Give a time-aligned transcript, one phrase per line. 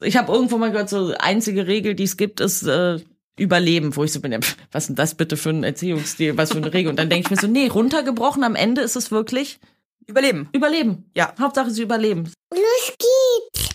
[0.00, 2.98] Ich habe irgendwo mal gehört, so einzige Regel, die es gibt, ist äh,
[3.38, 4.40] Überleben, wo ich so bin, ja,
[4.72, 6.90] was ist denn das bitte für ein Erziehungsstil, was für eine Regel?
[6.90, 9.60] Und dann denke ich mir so, nee, runtergebrochen, am Ende ist es wirklich
[10.08, 10.48] Überleben.
[10.52, 11.10] Überleben.
[11.14, 11.34] Ja.
[11.38, 12.32] Hauptsache sie überleben.
[12.50, 13.68] Los geht's.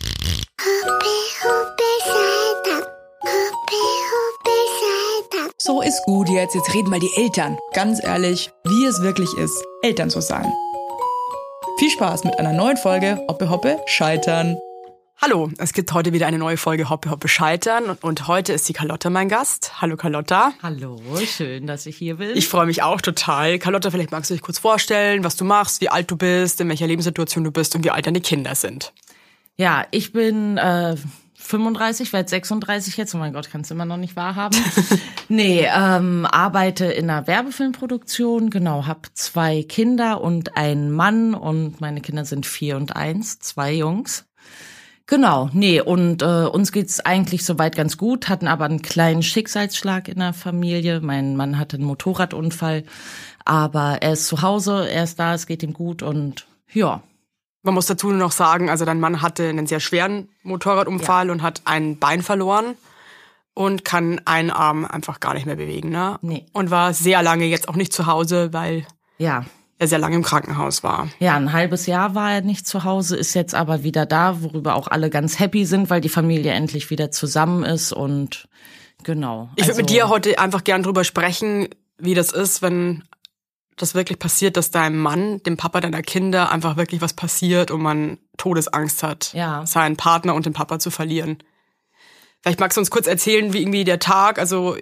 [0.60, 1.06] Hoppe,
[1.44, 2.88] hoppe, Salta.
[3.22, 4.50] Hoppe, hoppe,
[4.82, 5.52] Salta.
[5.60, 6.56] So ist gut jetzt.
[6.56, 7.56] Jetzt reden mal die Eltern.
[7.74, 10.52] Ganz ehrlich, wie es wirklich ist, Eltern zu sein.
[11.78, 14.58] Viel Spaß mit einer neuen Folge Hoppe Hoppe Scheitern.
[15.26, 18.74] Hallo, es gibt heute wieder eine neue Folge Hoppe Hoppe Scheitern und, heute ist die
[18.74, 19.82] Carlotta mein Gast.
[19.82, 20.52] Hallo Carlotta.
[20.62, 22.32] Hallo, schön, dass ich hier bin.
[22.36, 23.58] Ich freue mich auch total.
[23.58, 26.68] Carlotta, vielleicht magst du dich kurz vorstellen, was du machst, wie alt du bist, in
[26.68, 28.92] welcher Lebenssituation du bist und wie alt deine Kinder sind.
[29.56, 30.98] ja, ich bin äh,
[31.36, 33.16] 35, werde 36 jetzt.
[33.16, 34.60] Oh mein Gott, kannst du immer noch nicht wahrhaben.
[35.30, 42.02] nee, ähm, arbeite in einer Werbefilmproduktion, genau, hab zwei Kinder und einen Mann und meine
[42.02, 44.26] Kinder sind vier und eins, zwei Jungs.
[45.14, 50.08] Genau, nee, und äh, uns geht's eigentlich soweit ganz gut, hatten aber einen kleinen Schicksalsschlag
[50.08, 51.02] in der Familie.
[51.02, 52.84] Mein Mann hatte einen Motorradunfall,
[53.46, 57.04] aber er ist zu Hause, er ist da, es geht ihm gut und ja.
[57.62, 61.44] Man muss dazu nur noch sagen, also dein Mann hatte einen sehr schweren Motorradunfall und
[61.44, 62.74] hat ein Bein verloren
[63.54, 66.18] und kann einen Arm einfach gar nicht mehr bewegen, ne?
[66.24, 66.48] Nee.
[66.54, 68.88] Und war sehr lange jetzt auch nicht zu Hause, weil
[69.20, 69.46] Ja,
[69.84, 71.08] er sehr lange im Krankenhaus war.
[71.20, 74.76] Ja, ein halbes Jahr war er nicht zu Hause, ist jetzt aber wieder da, worüber
[74.76, 78.48] auch alle ganz happy sind, weil die Familie endlich wieder zusammen ist und
[79.04, 79.50] genau.
[79.56, 81.68] Ich würde also- mit dir heute einfach gern drüber sprechen,
[81.98, 83.04] wie das ist, wenn
[83.78, 87.82] das wirklich passiert, dass deinem Mann, dem Papa deiner Kinder, einfach wirklich was passiert und
[87.82, 89.66] man Todesangst hat, Ja.
[89.66, 91.38] seinen Partner und den Papa zu verlieren.
[92.42, 94.76] Vielleicht magst du uns kurz erzählen, wie irgendwie der Tag, also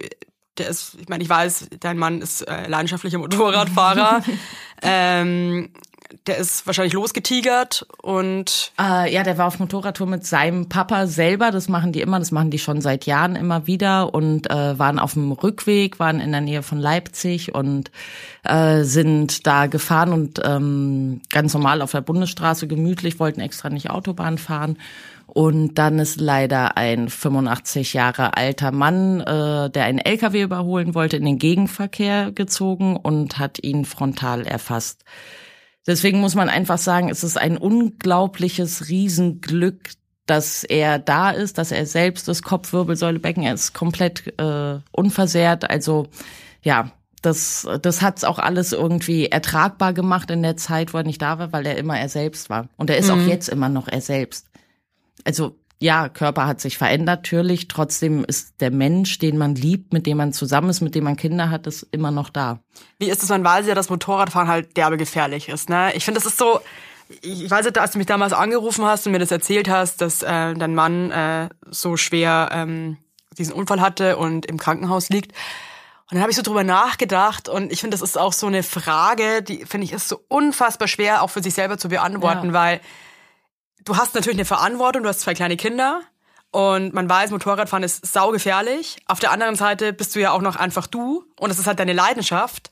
[0.58, 4.22] der ist, ich meine, ich weiß, dein Mann ist äh, leidenschaftlicher Motorradfahrer.
[4.82, 5.70] ähm,
[6.26, 11.50] der ist wahrscheinlich losgetigert und Äh, ja, der war auf Motorradtour mit seinem Papa selber.
[11.50, 14.98] Das machen die immer, das machen die schon seit Jahren immer wieder und äh, waren
[14.98, 17.90] auf dem Rückweg, waren in der Nähe von Leipzig und
[18.44, 23.90] äh, sind da gefahren und ähm, ganz normal auf der Bundesstraße gemütlich, wollten extra nicht
[23.90, 24.78] Autobahn fahren.
[25.26, 31.16] Und dann ist leider ein 85 Jahre alter Mann, äh, der einen LKW überholen wollte,
[31.16, 35.04] in den Gegenverkehr gezogen und hat ihn frontal erfasst.
[35.86, 39.90] Deswegen muss man einfach sagen, es ist ein unglaubliches Riesenglück,
[40.26, 45.68] dass er da ist, dass er selbst das Kopfwirbelsäule Becken, er ist komplett äh, unversehrt.
[45.68, 46.08] Also
[46.62, 46.92] ja,
[47.22, 51.38] das, das hat's auch alles irgendwie ertragbar gemacht in der Zeit, wo er nicht da
[51.38, 52.68] war, weil er immer er selbst war.
[52.76, 54.46] Und er ist auch jetzt immer noch er selbst.
[55.24, 57.68] Also ja, Körper hat sich verändert, natürlich.
[57.68, 61.16] Trotzdem ist der Mensch, den man liebt, mit dem man zusammen ist, mit dem man
[61.16, 62.60] Kinder hat, ist immer noch da.
[62.98, 65.92] wie ist es, man weiß ja, dass Motorradfahren halt derbe gefährlich ist, ne?
[65.94, 66.60] Ich finde, das ist so,
[67.22, 70.22] ich weiß nicht, als du mich damals angerufen hast und mir das erzählt hast, dass
[70.22, 72.96] äh, dein Mann äh, so schwer ähm,
[73.36, 75.32] diesen Unfall hatte und im Krankenhaus liegt.
[75.32, 78.62] Und dann habe ich so drüber nachgedacht und ich finde, das ist auch so eine
[78.62, 82.52] Frage, die finde ich ist so unfassbar schwer auch für sich selber zu beantworten, Ja.
[82.52, 82.80] weil
[83.84, 86.02] du hast natürlich eine Verantwortung, du hast zwei kleine Kinder
[86.50, 88.98] und man weiß, Motorradfahren ist saugefährlich.
[89.06, 91.78] Auf der anderen Seite bist du ja auch noch einfach du und es ist halt
[91.78, 92.70] deine Leidenschaft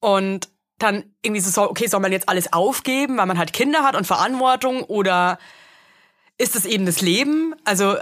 [0.00, 3.96] und dann irgendwie so, okay, soll man jetzt alles aufgeben, weil man halt Kinder hat
[3.96, 5.38] und Verantwortung oder
[6.38, 7.54] ist es eben das Leben?
[7.64, 7.96] Also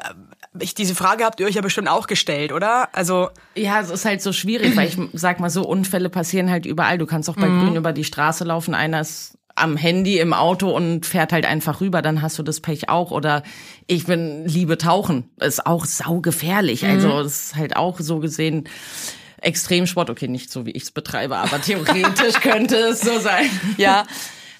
[0.58, 2.88] ich, diese Frage habt ihr euch ja bestimmt auch gestellt, oder?
[2.94, 6.66] Also Ja, es ist halt so schwierig, weil ich sag mal so, Unfälle passieren halt
[6.66, 6.98] überall.
[6.98, 10.70] Du kannst auch bei Grün über die Straße laufen, einer ist am Handy im Auto
[10.70, 13.10] und fährt halt einfach rüber, dann hast du das Pech auch.
[13.10, 13.42] Oder
[13.86, 16.86] ich bin liebe Tauchen, ist auch saugefährlich.
[16.86, 18.68] Also es ist halt auch so gesehen
[19.40, 20.10] Extremsport.
[20.10, 23.48] Okay, nicht so wie ich es betreibe, aber theoretisch könnte es so sein.
[23.76, 24.04] ja,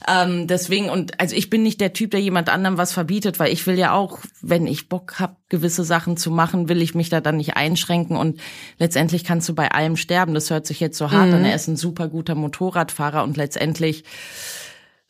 [0.07, 3.53] Ähm, deswegen, und also ich bin nicht der Typ, der jemand anderem was verbietet, weil
[3.53, 7.09] ich will ja auch, wenn ich Bock hab, gewisse Sachen zu machen, will ich mich
[7.09, 8.17] da dann nicht einschränken.
[8.17, 8.41] Und
[8.79, 10.35] letztendlich kannst du bei allem sterben.
[10.35, 11.45] Das hört sich jetzt so hart an.
[11.45, 14.05] Er ist ein super guter Motorradfahrer und letztendlich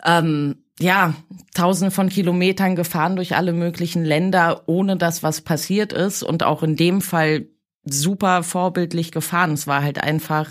[0.05, 1.15] ähm, ja,
[1.55, 6.63] tausende von Kilometern gefahren durch alle möglichen Länder, ohne dass was passiert ist und auch
[6.63, 7.47] in dem Fall
[7.85, 9.53] super vorbildlich gefahren.
[9.53, 10.51] Es war halt einfach,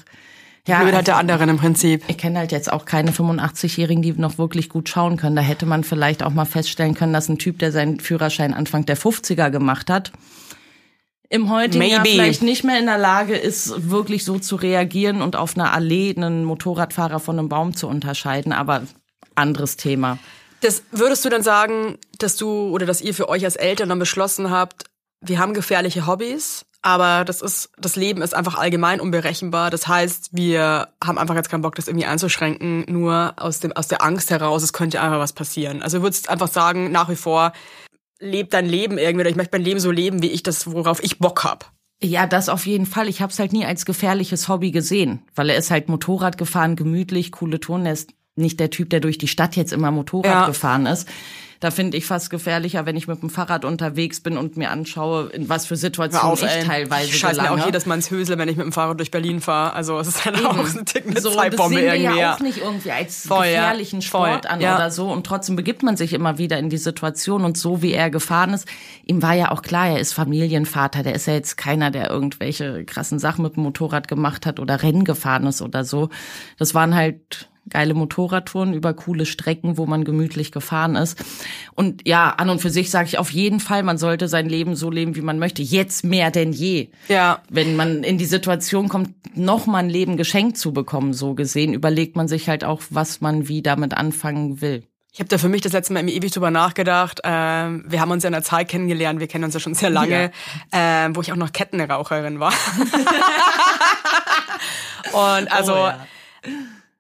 [0.65, 2.03] ja, Blöd hat der anderen im Prinzip.
[2.07, 5.35] ich kenne halt jetzt auch keine 85-Jährigen, die noch wirklich gut schauen können.
[5.35, 8.85] Da hätte man vielleicht auch mal feststellen können, dass ein Typ, der seinen Führerschein Anfang
[8.85, 10.13] der 50er gemacht hat,
[11.29, 12.13] im heutigen Jahr Maybe.
[12.13, 16.13] vielleicht nicht mehr in der Lage ist, wirklich so zu reagieren und auf einer Allee
[16.15, 18.53] einen Motorradfahrer von einem Baum zu unterscheiden.
[18.53, 18.83] Aber
[19.35, 20.19] anderes Thema.
[20.61, 23.99] Das würdest du dann sagen, dass du oder dass ihr für euch als Eltern dann
[23.99, 24.85] beschlossen habt,
[25.19, 29.69] wir haben gefährliche Hobbys, aber das ist das Leben ist einfach allgemein unberechenbar.
[29.69, 33.87] Das heißt, wir haben einfach jetzt keinen Bock, das irgendwie einzuschränken, nur aus dem aus
[33.87, 35.81] der Angst heraus, es könnte einfach was passieren.
[35.81, 37.53] Also du würdest einfach sagen, nach wie vor
[38.19, 41.03] lebe dein Leben irgendwie oder ich möchte mein Leben so leben, wie ich das, worauf
[41.03, 41.71] ich Bock hab.
[42.01, 43.07] Ja, das auf jeden Fall.
[43.07, 46.75] Ich habe es halt nie als gefährliches Hobby gesehen, weil er ist halt Motorrad gefahren,
[46.75, 47.85] gemütlich, coole Touren.
[48.35, 50.45] Nicht der Typ, der durch die Stadt jetzt immer Motorrad Ja.
[50.47, 51.07] gefahren ist.
[51.59, 55.29] Da finde ich fast gefährlicher, wenn ich mit dem Fahrrad unterwegs bin und mir anschaue,
[55.29, 56.65] in was für Situationen auf, ich ey.
[56.65, 59.11] teilweise Ich scheiß mir auch jedes Mal ins Hösle, wenn ich mit dem Fahrrad durch
[59.11, 59.71] Berlin fahre.
[59.71, 62.17] Also es ist halt auch ein Tick eine so, das Zeitbombe sehen wir irgendwie.
[62.17, 62.35] ja ja.
[62.35, 63.61] auch nicht irgendwie als Voll, ja.
[63.61, 64.75] gefährlichen Sport Voll, an ja.
[64.75, 67.93] oder so und trotzdem begibt man sich immer wieder in die Situation und so wie
[67.93, 68.67] er gefahren ist,
[69.05, 72.83] ihm war ja auch klar, er ist Familienvater, der ist ja jetzt keiner, der irgendwelche
[72.83, 76.09] krassen Sachen mit dem Motorrad gemacht hat oder Rennen gefahren ist oder so.
[76.57, 81.17] Das waren halt geile Motorradtouren über coole Strecken, wo man gemütlich gefahren ist.
[81.75, 84.75] Und ja, an und für sich sage ich auf jeden Fall, man sollte sein Leben
[84.75, 85.61] so leben, wie man möchte.
[85.61, 87.41] Jetzt mehr denn je Ja.
[87.49, 91.73] wenn man in die Situation kommt, noch mal ein Leben geschenkt zu bekommen, so gesehen,
[91.73, 94.83] überlegt man sich halt auch, was man wie damit anfangen will.
[95.15, 97.21] Ich habe da für mich das letzte Mal irgendwie ewig drüber nachgedacht.
[97.23, 99.91] Ähm, wir haben uns ja in der Zeit kennengelernt, wir kennen uns ja schon sehr
[99.91, 100.31] lange,
[100.71, 102.51] ähm, wo ich auch noch Kettenraucherin war.
[105.13, 106.05] Und also, Oh, ja.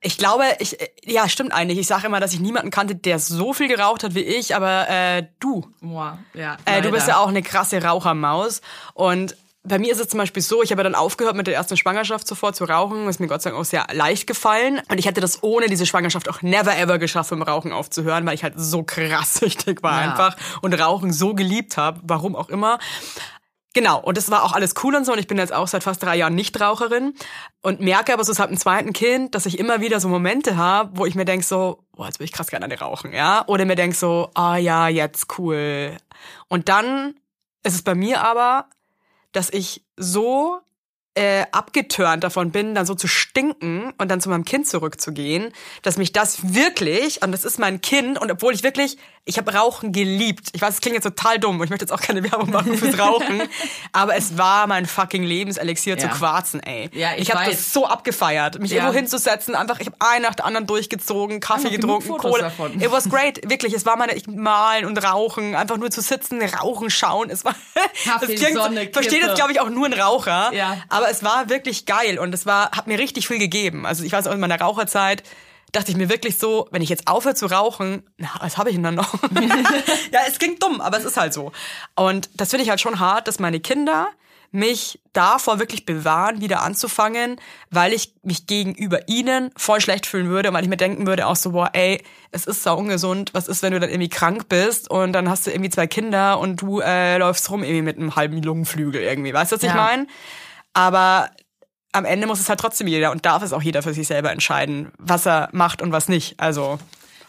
[0.03, 1.79] Ich glaube, ich, äh, ja, stimmt eigentlich.
[1.79, 4.89] Ich sage immer, dass ich niemanden kannte, der so viel geraucht hat wie ich, aber
[4.89, 5.67] äh, du.
[5.81, 8.61] Boah, ja, Äh, du bist ja auch eine krasse Rauchermaus.
[8.93, 9.35] Und
[9.65, 12.27] bei mir ist es zum Beispiel so, ich habe dann aufgehört mit der ersten Schwangerschaft
[12.27, 13.07] sofort zu rauchen.
[13.07, 14.81] Ist mir Gott sei Dank auch sehr leicht gefallen.
[14.89, 18.35] Und ich hätte das ohne diese Schwangerschaft auch never ever geschafft, im Rauchen aufzuhören, weil
[18.35, 20.11] ich halt so krass süchtig war Ja.
[20.11, 22.77] einfach und Rauchen so geliebt habe, warum auch immer.
[23.73, 25.13] Genau, und das war auch alles cool und so.
[25.13, 27.15] Und ich bin jetzt auch seit fast drei Jahren Nichtraucherin
[27.61, 30.91] und merke aber so seit dem zweiten Kind, dass ich immer wieder so Momente habe,
[30.95, 33.43] wo ich mir denk so, boah, jetzt will ich krass gerne eine rauchen, ja?
[33.47, 35.97] Oder mir denk so, ah ja, jetzt cool.
[36.49, 37.15] Und dann
[37.63, 38.67] ist es bei mir aber,
[39.31, 40.59] dass ich so
[41.15, 45.97] äh, abgeturnt davon bin, dann so zu stinken und dann zu meinem Kind zurückzugehen, dass
[45.97, 49.93] mich das wirklich, und das ist mein Kind, und obwohl ich wirklich, ich habe Rauchen
[49.93, 50.49] geliebt.
[50.51, 52.77] Ich weiß, es klingt jetzt total dumm und ich möchte jetzt auch keine Werbung machen
[52.77, 53.41] fürs Rauchen,
[53.93, 56.11] aber es war mein fucking Lebenselixier zu Ja.
[56.13, 56.89] quarzen, ey.
[56.93, 58.77] Ja, ich ich habe das so abgefeiert, mich Ja.
[58.79, 62.43] irgendwo hinzusetzen, einfach, ich habe einen nach der anderen durchgezogen, Kaffee genug getrunken, Kohle.
[62.43, 62.81] davon.
[62.81, 63.73] It was great, wirklich.
[63.73, 67.29] Es war meine, ich malen und rauchen, einfach nur zu sitzen, rauchen, schauen.
[67.29, 67.55] Es war,
[68.03, 70.51] Kaffee, das klingt, so- Sonne, versteht jetzt glaube ich auch nur ein Raucher.
[70.53, 70.77] Ja.
[70.89, 73.85] Aber es war wirklich geil und es war, hat mir richtig viel gegeben.
[73.85, 75.23] Also ich weiß auch in meiner Raucherzeit
[75.73, 78.75] dachte ich mir wirklich so, wenn ich jetzt aufhöre zu rauchen, na, was habe ich
[78.75, 79.13] denn dann noch?
[80.11, 81.51] ja, es klingt dumm, aber es ist halt so.
[81.95, 84.07] Und das finde ich halt schon hart, dass meine Kinder
[84.55, 87.41] mich davor wirklich bewahren, wieder anzufangen,
[87.71, 91.35] weil ich mich gegenüber ihnen voll schlecht fühlen würde, weil ich mir denken würde auch
[91.35, 94.91] so, boah, ey, es ist sau ungesund, was ist, wenn du dann irgendwie krank bist
[94.91, 98.15] und dann hast du irgendwie zwei Kinder und du äh, läufst rum irgendwie mit einem
[98.15, 99.75] halben Lungenflügel irgendwie, weißt du, was ich Ja.
[99.75, 100.05] meine?
[100.73, 101.31] Aber
[101.93, 104.31] am Ende muss es halt trotzdem jeder und darf es auch jeder für sich selber
[104.31, 106.39] entscheiden, was er macht und was nicht.
[106.39, 106.79] Also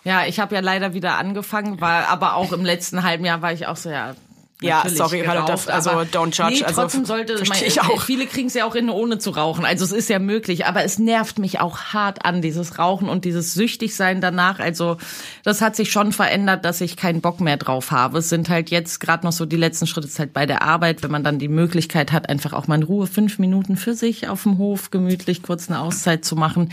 [0.03, 3.53] Ja, ich habe ja leider wieder angefangen, war aber auch im letzten halben Jahr war
[3.53, 4.15] ich auch so ja.
[4.61, 8.03] Ja, sorry, geraucht, halt, also don't judge, Nee, also trotzdem sollte man, ich auch.
[8.03, 9.65] viele kriegen es ja auch hin, ohne zu rauchen.
[9.65, 13.25] Also es ist ja möglich, aber es nervt mich auch hart an, dieses Rauchen und
[13.25, 14.61] dieses Süchtigsein danach.
[14.61, 14.97] Also
[15.43, 18.19] das hat sich schon verändert, dass ich keinen Bock mehr drauf habe.
[18.19, 21.03] Es sind halt jetzt gerade noch so die letzten Schritte ist halt bei der Arbeit,
[21.03, 24.29] wenn man dann die Möglichkeit hat, einfach auch mal in Ruhe fünf Minuten für sich
[24.29, 26.71] auf dem Hof gemütlich kurz eine Auszeit zu machen.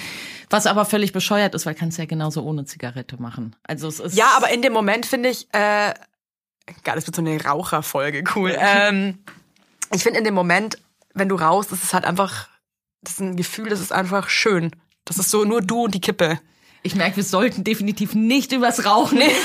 [0.50, 3.56] Was aber völlig bescheuert ist, weil kannst ja genauso ohne Zigarette machen.
[3.64, 5.94] Also es ist Ja, aber in dem Moment finde ich, äh,
[6.84, 8.56] geil, das wird so eine Raucherfolge, cool.
[8.58, 9.24] ähm,
[9.94, 10.78] ich finde in dem Moment,
[11.14, 12.48] wenn du rauchst, ist es halt einfach,
[13.02, 14.72] das ist ein Gefühl, das ist einfach schön.
[15.06, 16.40] Das ist so nur du und die Kippe.
[16.84, 19.18] Ich merke, wir sollten definitiv nicht übers Rauchen.
[19.18, 19.32] Nee,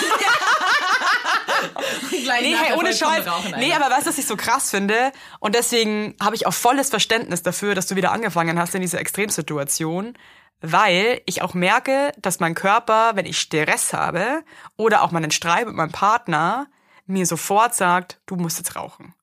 [2.40, 3.24] Nee, hey, ohne Scheiß.
[3.58, 5.12] Nee, aber weißt du, was ich so krass finde?
[5.40, 9.00] Und deswegen habe ich auch volles Verständnis dafür, dass du wieder angefangen hast in dieser
[9.00, 10.14] Extremsituation.
[10.60, 14.42] Weil ich auch merke, dass mein Körper, wenn ich Stress habe
[14.76, 16.66] oder auch mal einen Streit mit meinem Partner,
[17.06, 19.14] mir sofort sagt, du musst jetzt rauchen.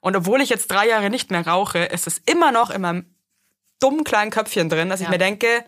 [0.00, 3.06] Und obwohl ich jetzt drei Jahre nicht mehr rauche, ist es immer noch in meinem
[3.80, 5.10] dummen kleinen Köpfchen drin, dass ich Ja.
[5.12, 5.64] mir denke,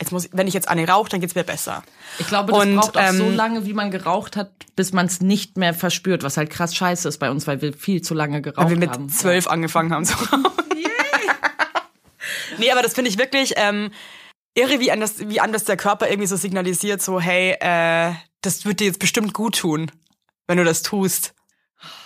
[0.00, 1.82] jetzt muss, ich- wenn ich jetzt eine rauche, dann geht's mir besser.
[2.18, 5.06] Ich glaube, das Und, braucht auch so ähm, lange, wie man geraucht hat, bis man
[5.06, 8.14] es nicht mehr verspürt, was halt krass scheiße ist bei uns, weil wir viel zu
[8.14, 9.06] lange geraucht Weil wir haben.
[9.06, 10.46] mit zwölf angefangen haben zu rauchen.
[12.58, 13.90] nee, aber das finde ich wirklich ähm,
[14.54, 18.12] irre, wie anders, wie anders der Körper irgendwie so signalisiert, so, hey, äh,
[18.42, 19.90] das wird dir jetzt bestimmt gut tun,
[20.52, 21.32] wenn du das tust.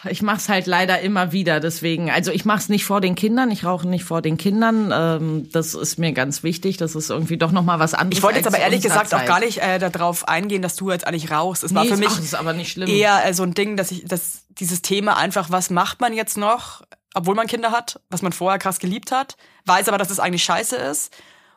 [0.08, 2.10] Ich mach's halt leider immer wieder, deswegen.
[2.12, 4.92] Also ich mach's nicht vor den Kindern, ich rauche nicht vor den Kindern.
[4.94, 6.76] Ähm, das ist mir ganz wichtig.
[6.76, 8.18] Das ist irgendwie doch noch mal was anderes.
[8.18, 11.06] Ich wollte jetzt aber ehrlich gesagt auch gar nicht äh, darauf eingehen, dass du jetzt
[11.08, 11.64] eigentlich rauchst.
[11.64, 12.88] Es war Nee, für mich ach, das ist aber nicht schlimm.
[12.88, 16.38] eher äh, so ein Ding, dass ich, dass dieses Thema einfach, was macht man jetzt
[16.38, 16.82] noch,
[17.14, 19.36] obwohl man Kinder hat, was man vorher krass geliebt hat,
[19.66, 21.12] weiß aber, dass es eigentlich scheiße ist.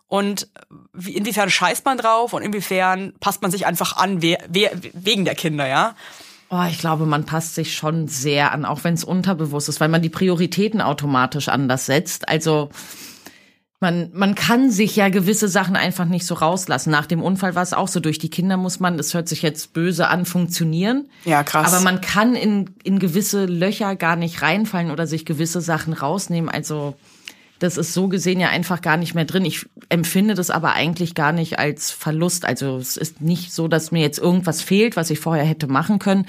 [0.07, 0.47] Und
[0.91, 5.23] wie, inwiefern scheißt man drauf und inwiefern passt man sich einfach an, wer, wer, wegen
[5.23, 5.95] der Kinder, ja?
[6.51, 9.89] Oh, ich glaube, man passt sich schon sehr an, auch wenn es unterbewusst ist, weil
[9.89, 12.27] man die Prioritäten automatisch anders setzt.
[12.27, 12.69] Also
[13.79, 16.89] man, man kann sich ja gewisse Sachen einfach nicht so rauslassen.
[16.91, 19.41] Nach dem Unfall war es auch so, durch die Kinder muss man, das hört sich
[19.41, 21.07] jetzt böse an, funktionieren.
[21.23, 21.71] Ja, krass.
[21.71, 26.49] Aber man kann in, in gewisse Löcher gar nicht reinfallen oder sich gewisse Sachen rausnehmen.
[26.49, 26.95] Also
[27.59, 29.45] das ist so gesehen ja einfach gar nicht mehr drin.
[29.45, 32.45] Ich empfinde das aber eigentlich gar nicht als Verlust.
[32.45, 35.99] Also es ist nicht so, dass mir jetzt irgendwas fehlt, was ich vorher hätte machen
[35.99, 36.25] können.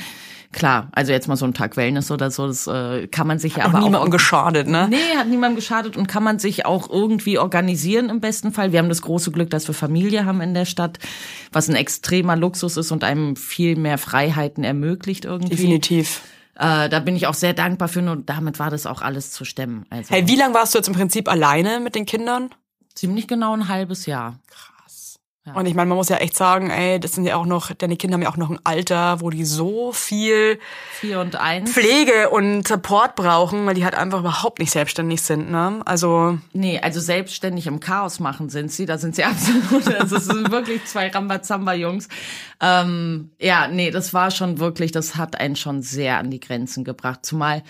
[0.52, 3.54] Klar, also jetzt mal so ein Tag Wellness oder so, das äh, kann man sich
[3.54, 4.88] ja Auch aber niemandem auch geschadet, ne?
[4.90, 8.72] Nee, hat niemandem geschadet und kann man sich auch irgendwie organisieren im besten Fall.
[8.72, 10.98] Wir haben das große Glück, dass wir Familie haben in der Stadt,
[11.52, 15.50] was ein extremer Luxus ist und einem viel mehr Freiheiten ermöglicht irgendwie.
[15.50, 16.22] Definitiv.
[16.60, 19.44] Äh, da bin ich auch sehr dankbar für und damit war das auch alles zu
[19.44, 19.86] stemmen.
[19.88, 22.50] Also Hey, wie lange warst du jetzt im Prinzip alleine mit den Kindern?
[22.94, 24.38] ziemlich genau ein halbes Jahr.
[25.46, 25.54] Ja.
[25.54, 27.96] Und ich meine, man muss ja echt sagen, ey, das sind ja auch noch, deine
[27.96, 30.58] Kinder haben ja auch noch ein Alter, wo die so viel
[30.92, 31.72] Vier und eins.
[31.72, 35.80] Pflege und Support brauchen, weil die halt einfach überhaupt nicht selbstständig sind, ne?
[35.86, 38.84] Also, Nee, also selbstständig im Chaos machen sind sie.
[38.84, 39.86] Da sind sie absolut.
[39.86, 42.08] Das sind wirklich zwei Rambazamba-Jungs.
[42.60, 46.84] Ähm, ja, nee, das war schon wirklich, das hat einen schon sehr an die Grenzen
[46.84, 47.20] gebracht.
[47.22, 47.62] Zumal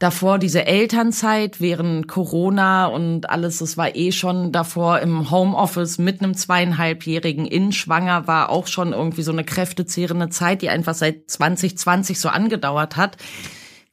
[0.00, 6.22] davor diese Elternzeit während Corona und alles, das war eh schon davor im Homeoffice mit
[6.22, 11.30] einem zweieinhalbjährigen in schwanger war auch schon irgendwie so eine kräftezehrende Zeit, die einfach seit
[11.30, 13.18] 2020 so angedauert hat.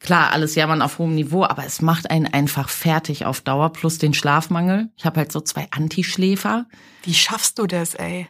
[0.00, 3.98] Klar, alles jammern auf hohem Niveau, aber es macht einen einfach fertig auf Dauer, plus
[3.98, 4.88] den Schlafmangel.
[4.96, 6.66] Ich habe halt so zwei Antischläfer.
[7.02, 8.28] wie schaffst du das, ey?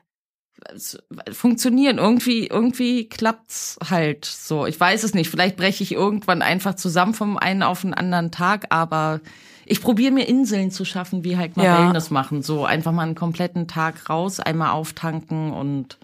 [0.75, 0.99] Es
[1.33, 1.99] funktionieren.
[1.99, 4.67] Irgendwie, irgendwie klappt's halt so.
[4.67, 5.31] Ich weiß es nicht.
[5.31, 9.21] Vielleicht breche ich irgendwann einfach zusammen vom einen auf den anderen Tag, aber
[9.67, 11.79] ich probiere mir Inseln zu schaffen, wie halt mal Ja.
[11.79, 12.43] Wellness machen.
[12.43, 15.99] So einfach mal einen kompletten Tag raus, einmal auftanken und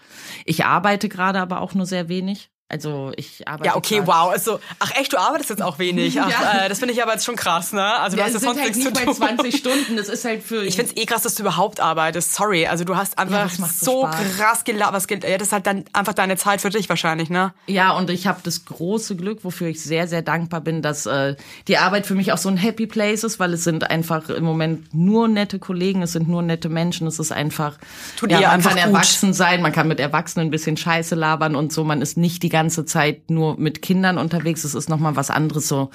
[0.45, 2.51] ich arbeite gerade aber auch nur sehr wenig.
[2.75, 3.69] Also ich arbeite.
[3.71, 4.31] Ja, okay, grad- wow.
[4.33, 6.21] Also, ach echt, du arbeitest jetzt auch wenig.
[6.21, 6.65] Ach, Ja.
[6.65, 7.83] äh, das finde ich aber jetzt schon krass, ne?
[8.01, 9.39] Also, du Ja, hast es ja sind sonst halt nichts nicht zu bei tun.
[9.45, 9.97] 20 Stunden.
[9.97, 10.65] Das ist halt für.
[10.65, 12.35] Ich find's eh krass, dass du überhaupt arbeitest.
[12.35, 12.67] Sorry.
[12.67, 15.09] Also du hast einfach macht so so krass gelabert.
[15.11, 17.53] Ja, das ist halt dann einfach deine Zeit für dich wahrscheinlich, ne?
[17.67, 21.37] Ja, und ich habe das große Glück, wofür ich sehr, sehr dankbar bin, dass äh,
[21.69, 24.45] die Arbeit für mich auch so ein Happy Place ist, weil es sind einfach im
[24.45, 27.79] Moment nur nette Kollegen, es sind nur nette Menschen, es ist einfach,
[28.17, 28.95] Tut ja, ihr man einfach kann gut.
[28.95, 32.43] erwachsen sein, man kann mit Erwachsenen ein bisschen Scheiße labern und so, man ist nicht
[32.43, 35.91] die ganze Zeit nur mit Kindern unterwegs, es ist nochmal was anderes, so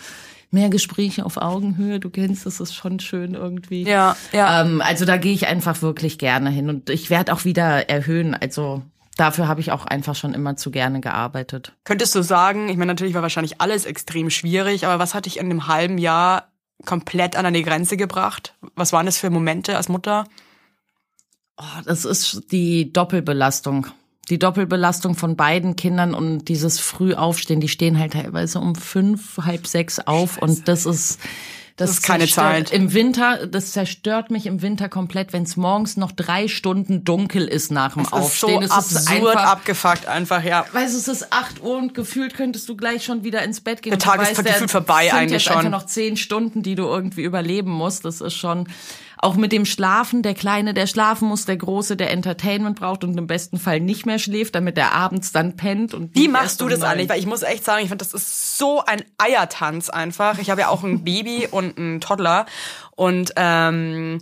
[0.52, 3.84] mehr Gespräche auf Augenhöhe, du kennst, das ist schon schön irgendwie.
[3.84, 4.62] Ja, ja.
[4.62, 8.34] Ähm, also da gehe ich einfach wirklich gerne hin und ich werde auch wieder erhöhen,
[8.34, 8.82] also
[9.18, 11.74] dafür habe ich auch einfach schon immer zu gerne gearbeitet.
[11.84, 15.38] Könntest du sagen, ich meine, natürlich war wahrscheinlich alles extrem schwierig, aber was hat dich
[15.38, 16.50] in einem halben Jahr
[16.86, 18.56] komplett an eine Grenze gebracht?
[18.76, 20.26] Was waren das für Momente als Mutter?
[21.58, 23.88] Oh, das ist die Doppelbelastung.
[24.30, 27.62] Die Doppelbelastung von beiden Kindern und dieses Frühaufstehen.
[27.62, 31.20] Die stehen halt teilweise um fünf, halb sechs auf und das ist
[31.80, 32.72] das, Das ist keine Zeit.
[32.72, 37.48] Im Winter, das zerstört mich im Winter komplett, wenn es morgens noch drei Stunden dunkel
[37.48, 38.64] ist nach dem Das ist so Aufstehen.
[38.64, 40.66] Es ist absurd einfach, abgefuckt einfach, ja.
[40.74, 43.82] Weißt du, es ist 8 Uhr und gefühlt könntest du gleich schon wieder ins Bett
[43.82, 43.92] gehen.
[43.92, 45.58] Der Tag ist weißt, gefühlt vorbei sind eigentlich jetzt schon.
[45.58, 48.04] einfach noch zehn Stunden, die du irgendwie überleben musst.
[48.04, 48.68] Das ist schon
[49.22, 50.22] auch mit dem Schlafen.
[50.22, 54.06] Der Kleine, der schlafen muss, der Große, der Entertainment braucht und im besten Fall nicht
[54.06, 55.94] mehr schläft, damit er abends dann pennt.
[55.94, 57.10] Und Wie machst du das eigentlich?
[57.10, 60.40] Weil ich muss echt sagen, ich finde, das ist so ein Eiertanz einfach.
[60.40, 62.46] Ich habe ja auch ein Baby und einen Toddler.
[62.96, 64.22] Und ähm,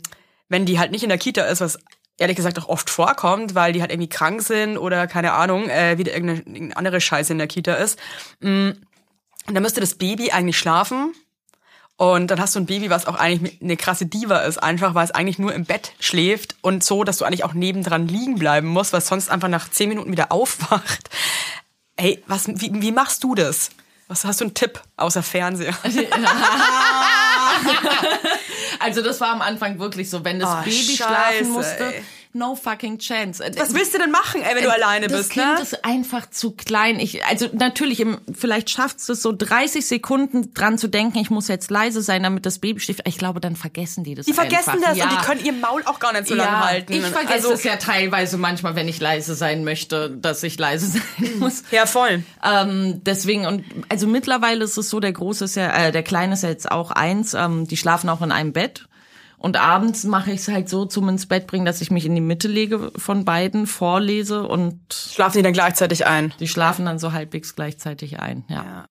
[0.49, 1.77] wenn die halt nicht in der Kita ist, was
[2.17, 5.99] ehrlich gesagt auch oft vorkommt, weil die halt irgendwie krank sind oder keine Ahnung, äh,
[5.99, 7.99] wieder irgendeine, irgendeine andere Scheiße in der Kita ist,
[8.39, 8.73] mh,
[9.45, 11.13] dann müsste das Baby eigentlich schlafen.
[11.97, 15.03] Und dann hast du ein Baby, was auch eigentlich eine krasse Diva ist, einfach weil
[15.05, 18.67] es eigentlich nur im Bett schläft und so, dass du eigentlich auch nebendran liegen bleiben
[18.67, 21.09] musst, weil es sonst einfach nach zehn Minuten wieder aufwacht.
[21.95, 23.71] Ey, was, wie, wie machst du das?
[24.07, 25.73] Was hast du einen Tipp außer Fernseher?
[28.79, 32.03] Also das war am Anfang wirklich so, wenn das Oh, Baby Scheiße, schlafen musste, ey.
[32.33, 33.43] No fucking chance.
[33.57, 35.61] Was willst du denn machen, ey, wenn du alleine das bist, Kind ne?
[35.61, 36.99] ist einfach zu klein.
[36.99, 41.47] Ich, also natürlich, im, vielleicht schafft es so 30 Sekunden dran zu denken, ich muss
[41.47, 43.01] jetzt leise sein, damit das Baby schläft.
[43.05, 44.89] Ich glaube, dann vergessen die das Die vergessen einfach.
[44.89, 45.05] das ja.
[45.05, 46.93] und die können ihr Maul auch gar nicht so lange ja, halten.
[46.93, 50.87] Ich vergesse also, es ja teilweise manchmal, wenn ich leise sein möchte, dass ich leise
[51.19, 51.63] sein muss.
[51.71, 52.23] Ja, voll.
[52.43, 56.33] Ähm, deswegen, und also mittlerweile ist es so, der Große ist ja, äh, der Kleine
[56.33, 58.87] ist ja jetzt auch eins, ähm, die schlafen auch in einem Bett.
[59.39, 62.15] Und abends mache ich es halt so zum ins Bett bringen, dass ich mich in
[62.15, 66.33] die Mitte lege von beiden, vorlese und Schlafen die dann gleichzeitig ein?
[66.39, 68.45] die schlafen dann so halbwegs gleichzeitig ein.
[68.49, 68.63] Ja.
[68.63, 68.85] Ja.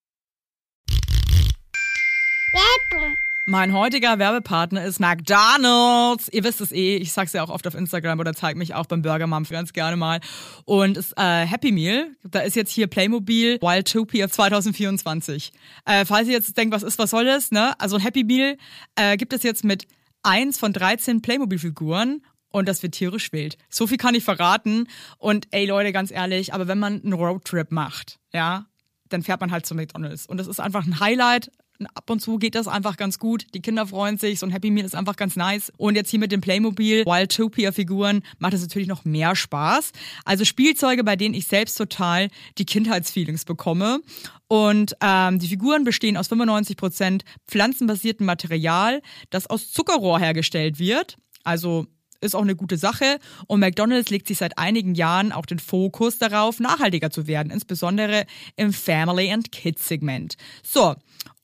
[2.52, 3.16] Werbung,
[3.48, 6.28] Mein heutiger Werbepartner ist McDonald's.
[6.32, 8.86] Ihr wisst es eh, ich sag's ja auch oft auf Instagram oder zeige mich auch
[8.86, 10.20] beim Burger Mom ganz gerne mal.
[10.64, 15.52] Und es äh, Happy Meal, da ist jetzt hier Playmobil Wildtopia 2024.
[15.84, 17.78] Äh, falls ihr jetzt denkt, was ist, was soll das, ne?
[17.80, 18.56] Also ein Happy Meal
[18.94, 19.86] äh, gibt es jetzt mit
[20.22, 23.58] eins von 13 Playmobil-Figuren und das wird tierisch wild.
[23.68, 24.88] So viel kann ich verraten.
[25.18, 28.66] Und ey Leute, ganz ehrlich, aber wenn man einen Roadtrip macht, ja,
[29.08, 30.26] dann fährt man halt zu McDonalds.
[30.26, 31.50] Und das ist einfach ein Highlight.
[31.94, 33.46] Ab und zu geht das einfach ganz gut.
[33.54, 34.38] Die Kinder freuen sich.
[34.38, 35.72] So ein Happy Meal ist einfach ganz nice.
[35.76, 39.92] Und jetzt hier mit dem Playmobil Wildtopia-Figuren macht es natürlich noch mehr Spaß.
[40.24, 42.28] Also Spielzeuge, bei denen ich selbst total
[42.58, 44.00] die Kindheitsfeelings bekomme.
[44.48, 51.16] Und ähm, die Figuren bestehen aus 95% pflanzenbasiertem Material, das aus Zuckerrohr hergestellt wird.
[51.44, 51.86] Also
[52.20, 53.18] ist auch eine gute Sache.
[53.46, 58.26] Und McDonald's legt sich seit einigen Jahren auch den Fokus darauf, nachhaltiger zu werden, insbesondere
[58.56, 60.36] im Family and Kids Segment.
[60.62, 60.94] So.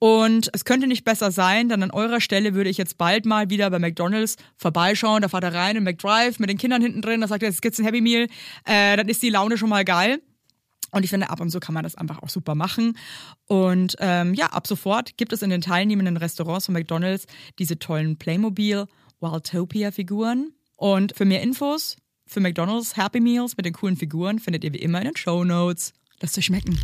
[0.02, 3.50] Und es könnte nicht besser sein, denn an eurer Stelle würde ich jetzt bald mal
[3.50, 5.23] wieder bei McDonalds vorbeischauen.
[5.23, 7.21] Da fahrt er rein in McDrive mit den Kindern hinten drin.
[7.21, 8.26] Da sagt er, jetzt gibt's ein Happy Meal.
[8.64, 10.21] Äh, dann ist die Laune schon mal geil.
[10.90, 12.99] Und ich finde, ab und zu kann man das einfach auch super machen.
[13.47, 17.28] Und ähm, ja, ab sofort gibt es in den teilnehmenden Restaurants von McDonalds
[17.61, 18.88] diese tollen Playmobil
[19.21, 20.52] Wildtopia-Figuren.
[20.75, 24.78] Und für mehr Infos für McDonald's Happy Meals mit den coolen Figuren findet ihr wie
[24.78, 25.92] immer in den Show Notes.
[26.18, 26.76] Lasst euch schmecken.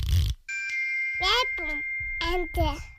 [2.33, 2.98] Ende.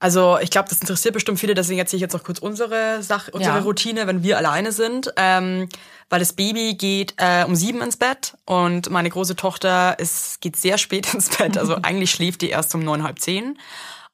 [0.00, 3.30] Also ich glaube, das interessiert bestimmt viele, deswegen erzähle ich jetzt noch kurz unsere Sache,
[3.32, 3.62] unsere Ja.
[3.62, 5.12] Routine, wenn wir alleine sind.
[5.16, 5.68] Ähm,
[6.08, 10.56] weil das Baby geht äh, um sieben ins Bett und meine große Tochter ist, geht
[10.56, 11.58] sehr spät ins Bett.
[11.58, 13.58] Also eigentlich schläft die erst um neun, halb zehn.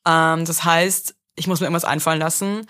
[0.06, 2.66] Ähm, das heißt, ich muss mir irgendwas einfallen lassen.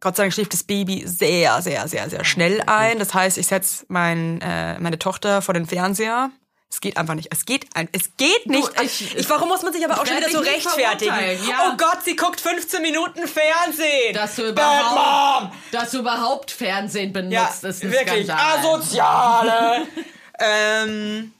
[0.00, 2.98] Gott sei Dank schläft das Baby sehr, sehr, sehr, sehr schnell ein.
[2.98, 6.30] Das heißt, ich setze mein, äh, meine Tochter vor den Fernseher.
[6.72, 7.28] Es geht einfach nicht.
[7.30, 8.66] Es geht ein, es geht nicht.
[8.80, 11.14] ich- ich, warum muss man sich aber auch schon wieder so rechtfertigen?
[11.46, 11.70] ja.
[11.70, 14.14] Oh Gott, sie guckt 15 Minuten Fernsehen.
[14.14, 15.52] Dass du Bad überhaupt, Mom.
[15.70, 18.58] dass du überhaupt Fernsehen benutzt, Ja, ist ein wirklich Skandal.
[18.58, 19.86] asoziale.
[20.40, 21.32] ähm,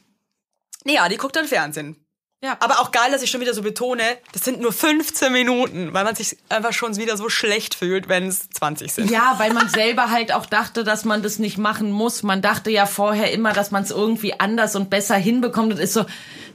[0.84, 2.01] nee, ja, die guckt dann Fernsehen.
[2.44, 2.56] Ja.
[2.58, 6.02] Aber auch geil, dass ich schon wieder so betone, das sind nur 15 Minuten, weil
[6.02, 9.10] man sich einfach schon wieder so schlecht fühlt, wenn es 20 sind.
[9.10, 12.24] Ja, weil man selber halt auch dachte, dass man das nicht machen muss.
[12.24, 15.72] Man dachte ja vorher immer, dass man es irgendwie anders und besser hinbekommt.
[15.72, 16.04] Und ist so,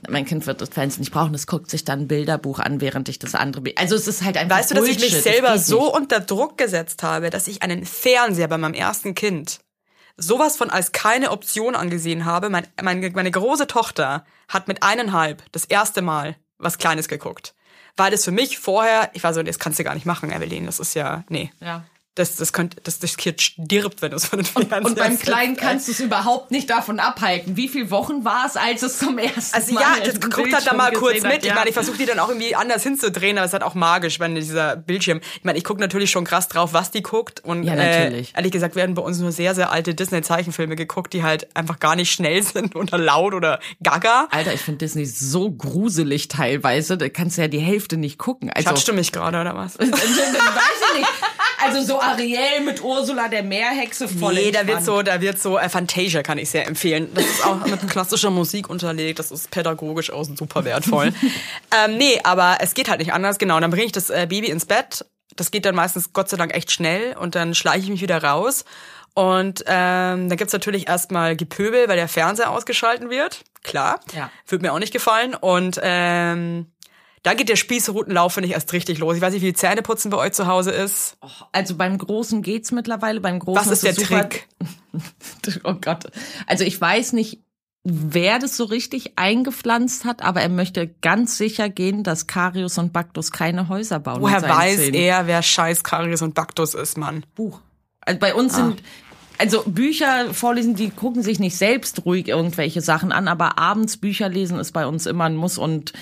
[0.10, 3.08] mein Kind wird das Fernsehen nicht brauchen, es guckt sich dann ein Bilderbuch an, während
[3.08, 3.72] ich das andere...
[3.78, 7.02] Also es ist halt einfach Weißt du, dass ich mich selber so unter Druck gesetzt
[7.02, 9.60] habe, dass ich einen Fernseher bei meinem ersten Kind
[10.18, 12.50] sowas von als keine Option angesehen habe.
[12.50, 17.54] Mein, meine, meine große Tochter hat mit eineinhalb das erste Mal was Kleines geguckt.
[17.96, 20.66] Weil das für mich vorher, ich war so, das kannst du gar nicht machen, Evelyn,
[20.66, 21.52] das ist ja, nee.
[21.60, 21.84] Ja.
[22.18, 25.12] Das, das, könnte, das, das Kind stirbt, wenn du es von den Fernseher Und beim
[25.12, 25.24] setzt.
[25.24, 27.56] Kleinen kannst du es überhaupt nicht davon abhalten.
[27.58, 30.54] Wie viele Wochen war es, als es zum ersten Also Mal ja, im das guckt
[30.54, 31.26] halt da mal kurz mit.
[31.32, 31.54] hat, Ich ja.
[31.56, 34.20] meine, ich versuche die dann auch irgendwie anders hinzudrehen, aber es ist halt auch magisch,
[34.20, 35.22] wenn dieser Bildschirm.
[35.38, 37.44] Ich meine, ich gucke natürlich schon krass drauf, was die guckt.
[37.44, 38.34] Und Ja, natürlich.
[38.34, 41.80] Äh, ehrlich gesagt werden bei uns nur sehr, sehr alte Disney-Zeichenfilme geguckt, die halt einfach
[41.80, 44.28] gar nicht schnell sind oder laut oder gaga.
[44.32, 46.98] Alter, ich finde Disney so gruselig teilweise.
[46.98, 48.50] Da kannst du ja die Hälfte nicht gucken.
[48.52, 49.78] Also, Schatscht du mich gerade, oder was?
[49.80, 51.10] Weiß ich nicht.
[51.78, 55.60] Also so Ariel mit Ursula der Meerhexe voll Nee, da wird so, da wird so,
[55.60, 57.10] äh, Fantasia kann ich sehr empfehlen.
[57.14, 61.14] Das ist auch mit klassischer Musik unterlegt, das ist pädagogisch auch super wertvoll.
[61.86, 63.60] ähm, nee, aber es geht halt nicht anders, genau.
[63.60, 65.06] Dann bringe ich das äh, Baby ins Bett.
[65.36, 68.24] Das geht dann meistens Gott sei Dank echt schnell und dann schleiche ich mich wieder
[68.24, 68.66] raus.
[69.14, 73.44] Und ähm, dann gibt's natürlich erstmal Gepöbel, weil der Fernseher ausgeschalten wird.
[73.64, 74.00] Klar.
[74.14, 74.32] Ja.
[74.48, 75.36] Würde mir auch nicht gefallen.
[75.36, 76.72] Und ähm,
[77.24, 79.16] da geht der Spießrutenlauf, finde ich, erst richtig los.
[79.16, 81.18] Ich weiß nicht, wie Zähneputzen bei euch zu Hause ist.
[81.52, 83.20] Also beim Großen geht's mittlerweile.
[83.20, 84.48] Beim Großen Was ist der Trick?
[85.64, 86.06] Oh Gott.
[86.48, 87.44] Also ich weiß nicht,
[87.84, 92.94] wer das so richtig eingepflanzt hat, aber er möchte ganz sicher gehen, dass Karius und
[92.94, 94.22] Baktus keine Häuser bauen.
[94.22, 94.96] Woher weiß Zähnen.
[94.96, 97.26] er, wer scheiß Karius und Baktus ist, Mann?
[97.36, 97.62] Buch.
[98.02, 98.82] Also bei uns sind
[99.38, 104.30] also Bücher vorlesen, die gucken sich nicht selbst ruhig irgendwelche Sachen an, aber abends Bücher
[104.30, 105.94] lesen ist bei uns immer ein Muss und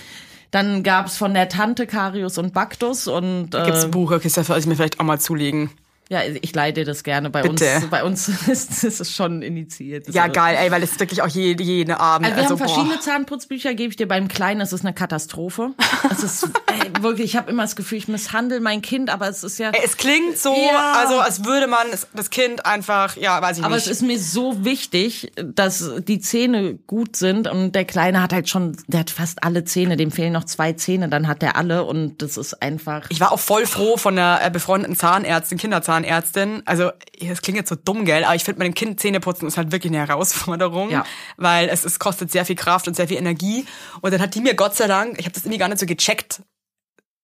[0.56, 4.48] dann gab's von der Tante Karius und Baktus und Gibt's äh, ein Buch, okay, das
[4.48, 5.70] soll ich mir vielleicht auch mal zulegen.
[6.10, 7.30] Ja, ich dir das gerne.
[7.30, 7.76] Bei Bitte.
[7.78, 10.08] uns, bei uns ist, es schon initiiert.
[10.14, 12.28] Ja, Also- geil, ey, weil es ist wirklich auch jede, jeden Abend.
[12.28, 12.68] Also wir haben boah.
[12.68, 15.72] verschiedene Zahnputzbücher, gebe ich dir beim Kleinen, es ist eine Katastrophe.
[16.12, 19.44] Es ist ey, wirklich, ich habe immer das Gefühl, ich misshandle mein Kind, aber es
[19.44, 20.94] ist ja Es klingt so, Ja.
[21.00, 23.86] also als würde man das Kind einfach, ja, weiß ich aber nicht.
[23.88, 28.48] es ist mir so wichtig, dass die Zähne gut sind und der Kleine hat halt
[28.50, 31.84] schon, der hat fast alle Zähne, dem fehlen noch zwei Zähne, dann hat er alle
[31.86, 35.58] und das ist einfach ich war auch voll froh von einer äh, befreundeten Zahnärztin,
[36.04, 36.64] Kinderzahnärztin.
[36.66, 39.48] Also, das klingt jetzt so dumm, gell, aber ich finde, mit dem Kind Zähne putzen
[39.48, 41.06] ist halt wirklich eine Herausforderung, Ja.
[41.38, 43.66] weil es, es kostet sehr viel Kraft und sehr viel Energie.
[44.02, 45.86] Und dann hat die mir Gott sei Dank, ich habe das irgendwie gar nicht so
[45.86, 46.42] gecheckt,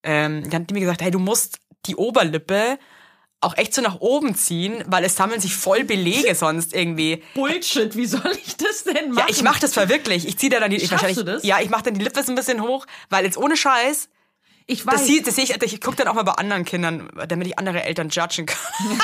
[0.03, 2.77] ähm, dann hat die mir gesagt, hey, du musst die Oberlippe
[3.43, 7.23] auch echt so nach oben ziehen, weil es sammeln sich voll Belege sonst irgendwie.
[7.33, 9.25] Bullshit, wie soll ich das denn machen?
[9.27, 10.27] Ja, ich mach das zwar wirklich.
[10.27, 11.17] Ich zieh da dann die Schaffst wahrscheinlich.
[11.17, 11.43] du das?
[11.43, 14.09] Ja, ich mach dann die Lippe so ein bisschen hoch, weil jetzt ohne Scheiß.
[14.71, 14.93] Ich weiß.
[14.95, 17.59] Das, sieht, das sehe ich, ich gucke dann auch mal bei anderen Kindern, damit ich
[17.59, 18.57] andere Eltern judgen kann.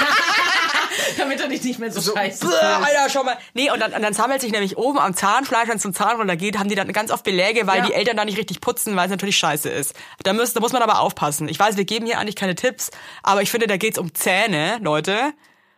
[1.18, 2.64] damit er dich nicht mehr so, scheiße Bäh, fühlst.
[2.64, 3.38] Alter, schau mal.
[3.54, 6.16] Nee, und dann, und dann sammelt sich nämlich oben am Zahnfleisch, wenn es zum Zahn
[6.16, 7.86] runtergeht, haben die dann ganz oft Beläge, weil Ja.
[7.86, 9.94] die Eltern da nicht richtig putzen, weil es natürlich scheiße ist.
[10.24, 11.50] Da, muss, da muss man aber aufpassen.
[11.50, 12.90] Ich weiß, wir geben hier eigentlich keine Tipps,
[13.22, 15.34] aber ich finde, da geht's um Zähne, Leute.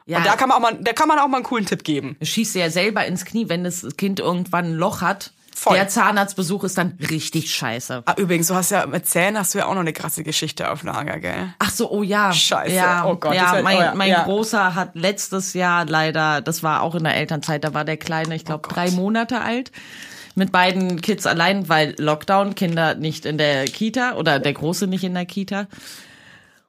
[0.05, 0.17] Ja.
[0.17, 2.15] Und da kann man auch mal, da kann man auch mal einen coolen Tipp geben.
[2.19, 5.31] Du schießt ja selber ins Knie, wenn das Kind irgendwann ein Loch hat.
[5.61, 5.75] Voll.
[5.75, 8.03] Der Zahnarztbesuch ist dann richtig scheiße.
[8.05, 10.71] Ah, übrigens, du hast ja mit Zähnen hast du ja auch noch eine krasse Geschichte
[10.71, 11.53] auf Lager, gell?
[11.59, 12.31] Ach so, oh ja.
[12.31, 12.73] Scheiße.
[12.75, 14.23] Ja, Oh Gott, ja, wär- mein, oh ja, mein ja.
[14.23, 18.35] Großer hat letztes Jahr leider, das war auch in der Elternzeit, da war der Kleine,
[18.35, 19.71] ich glaube, drei Monate alt.
[20.35, 25.03] Mit beiden Kids allein, weil Lockdown, Kinder nicht in der Kita oder der Große nicht
[25.03, 25.67] in der Kita.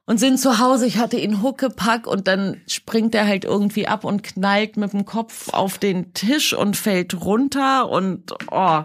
[0.05, 4.03] Und sind zu Hause, ich hatte ihn Huckepack und dann springt er halt irgendwie ab
[4.03, 8.81] und knallt mit dem Kopf auf den Tisch und fällt runter und oh,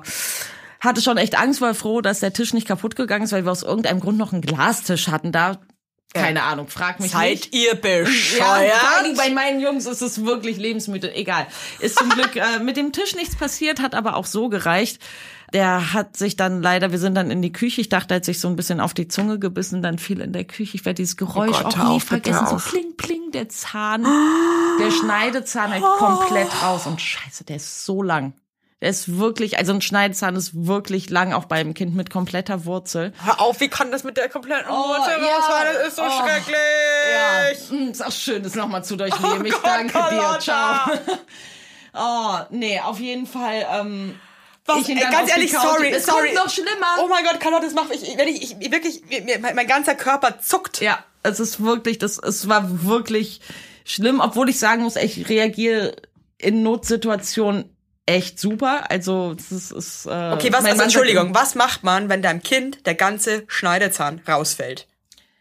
[0.80, 3.50] hatte schon echt Angst, war froh, dass der Tisch nicht kaputt gegangen ist, weil wir
[3.50, 5.58] aus irgendeinem Grund noch einen Glastisch hatten da.
[6.14, 7.54] Keine Ahnung, frag mich Seid nicht.
[7.54, 9.04] ihr Ja, vor bescheuert?
[9.04, 11.14] Dingen bei meinen Jungs ist es wirklich lebensmüde.
[11.14, 11.46] Egal.
[11.80, 14.98] Ist zum Glück äh, mit dem Tisch nichts passiert, hat aber auch so gereicht.
[15.52, 18.24] Der hat sich dann leider, wir sind dann in die Küche, ich dachte, er hat
[18.24, 20.74] sich so ein bisschen auf die Zunge gebissen, dann fiel in der Küche.
[20.76, 22.46] Ich werde dieses Geräusch Oh Gott, auch nie vergessen.
[22.48, 22.68] So auf.
[22.70, 24.04] pling, pling, der Zahn,
[24.80, 26.86] der Schneidezahn halt komplett raus.
[26.86, 28.32] Und scheiße, der ist so lang.
[28.82, 33.14] Der ist wirklich, also ein Schneidezahn ist wirklich lang, auch beim Kind mit kompletter Wurzel.
[33.24, 35.34] Hör auf, wie kann das mit der kompletten Wurzel ja.
[35.36, 35.74] rausfallen?
[35.78, 36.10] Das ist so Oh.
[36.10, 36.56] schrecklich.
[37.70, 39.40] Ja, mm, ist auch schön, das nochmal zu durchleben.
[39.42, 39.98] Oh ich Gott, danke dir.
[39.98, 40.40] Carlotta.
[40.40, 40.90] Ciao.
[41.98, 43.66] Oh, nee, auf jeden Fall.
[43.72, 44.16] Ähm,
[44.66, 46.32] Was, ich ey, ganz ehrlich, sorry, es sorry.
[46.34, 46.98] noch schlimmer.
[47.00, 50.40] Oh mein Gott, Carlotta, das macht mich, wenn ich, ich wirklich, mir, mein, ganzer Körper
[50.40, 50.80] zuckt.
[50.80, 53.40] Ja, es ist wirklich, das, es war wirklich
[53.84, 55.96] schlimm, obwohl ich sagen muss, ich reagiere
[56.38, 57.76] in Notsituationen
[58.06, 58.90] echt super.
[58.90, 62.86] Also es ist, ist äh, Okay, was, also Entschuldigung, was macht man, wenn deinem Kind
[62.86, 64.86] der ganze Schneidezahn rausfällt?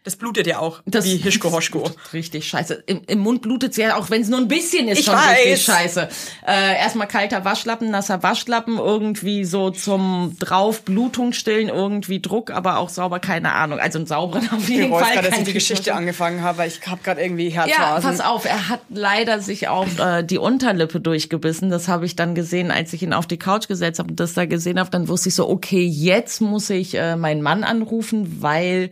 [0.06, 1.90] Das blutet ja auch, Das- wie Hischko Hoschko.
[2.12, 2.84] Richtig scheiße.
[2.86, 5.36] Im, im Mund blutet's ja, auch wenn es nur ein bisschen ist, Ich schon weiß.
[5.44, 6.08] richtig scheiße.
[6.46, 12.78] Äh, erstmal kalter Waschlappen, nasser Waschlappen, irgendwie so zum drauf Blutung stillen, irgendwie Druck, aber
[12.78, 13.80] auch sauber, keine Ahnung.
[13.80, 15.12] Also einen sauberen auf jeden Ich Fall.
[15.14, 15.96] gerade, dass ich die Geschichte Tüchtiger.
[15.96, 18.08] angefangen habe, weil ich habe gerade irgendwie Ja, Herzrasen.
[18.08, 21.68] pass auf, er hat leider sich auch äh, die Unterlippe durchgebissen.
[21.68, 24.34] Das habe ich dann gesehen, als ich ihn auf die Couch gesetzt habe und das
[24.34, 24.90] da gesehen habe.
[24.90, 28.90] Dann wusste ich so, okay, jetzt muss ich äh, meinen Mann anrufen, weil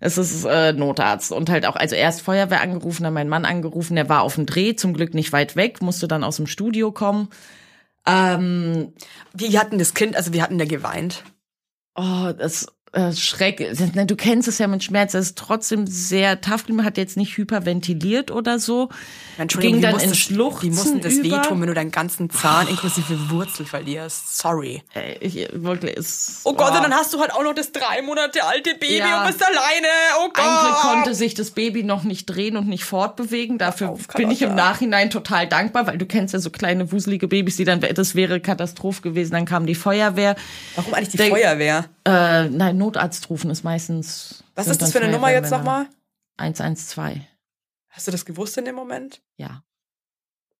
[0.00, 3.94] es ist äh, Notarzt und halt auch, also erst Feuerwehr angerufen, dann mein Mann angerufen,
[3.94, 6.92] der war auf dem Dreh, zum Glück nicht weit weg, musste dann aus dem Studio
[6.92, 7.28] kommen.
[8.06, 8.92] Ähm,
[9.32, 11.24] Wie hatten das Kind, also wie hatten der geweint?
[11.96, 13.60] Oh, das äh, Schreck.
[13.94, 15.14] Ne, Du kennst es ja mit Schmerz.
[15.14, 16.62] Es ist trotzdem sehr tough.
[16.64, 18.88] geblieben, hat jetzt nicht hyperventiliert oder so.
[19.36, 21.38] Entschuldigung, Ging dann wie in Schluchzen Wie mussten das über.
[21.42, 24.38] wehtun, wenn du deinen ganzen Zahn inklusive Wurzel verlierst?
[24.38, 24.82] Sorry.
[24.94, 28.00] Ey, ich, wirklich, ist, Oh Gott, und dann hast du halt auch noch das drei
[28.02, 29.20] Monate alte Baby Ja.
[29.22, 29.88] und bist alleine.
[30.24, 30.44] Oh Gott.
[30.44, 33.58] Eigentlich konnte sich das Baby noch nicht drehen und nicht fortbewegen.
[33.58, 34.54] Dafür auf, bin ich im.
[34.54, 38.38] Nachhinein total dankbar, weil du kennst ja so kleine wuselige Babys, die dann, das wäre
[38.38, 39.32] Katastrophe gewesen.
[39.32, 40.36] Dann kam die Feuerwehr.
[40.76, 41.86] Warum eigentlich die Der- Feuerwehr?
[42.06, 44.44] Äh, nein, Notarzt rufen ist meistens.
[44.54, 45.86] Was ist das für eine Nummer jetzt nochmal?
[46.36, 47.18] 112.
[47.88, 49.22] Hast du das gewusst in dem Moment?
[49.36, 49.62] Ja.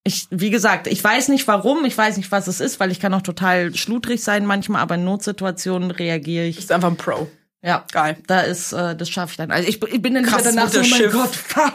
[0.04, 3.00] Ich, wie gesagt, ich weiß nicht warum, ich weiß nicht, was es ist, weil ich
[3.00, 6.56] kann auch total schludrig sein manchmal, aber in Notsituationen reagiere ich.
[6.56, 7.28] Bist einfach ein Pro.
[7.62, 8.16] Ja, Geil.
[8.26, 9.50] Da ist, äh, das schaffe ich dann.
[9.50, 11.10] Also ich, ich bin dann Krasses danach so, oh mein.
[11.10, 11.74] Gott, fuck.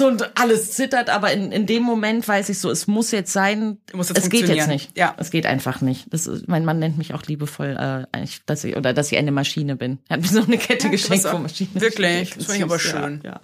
[0.00, 3.32] So und alles zittert, aber in, in dem Moment weiß ich so, es muss jetzt
[3.32, 3.78] sein.
[3.92, 4.96] Muss jetzt es geht jetzt nicht.
[4.98, 5.14] Ja.
[5.18, 6.06] Es geht einfach nicht.
[6.12, 9.18] Das ist, mein Mann nennt mich auch liebevoll, äh, eigentlich, dass ich oder dass ich
[9.18, 9.98] eine Maschine bin.
[10.08, 11.70] Er hat mir so eine Kette geschenkt, bist wo auch- Maschine.
[11.74, 12.30] wirklich?
[12.34, 13.20] Das finde ich aber Süß, ja, schön.
[13.24, 13.40] Ja.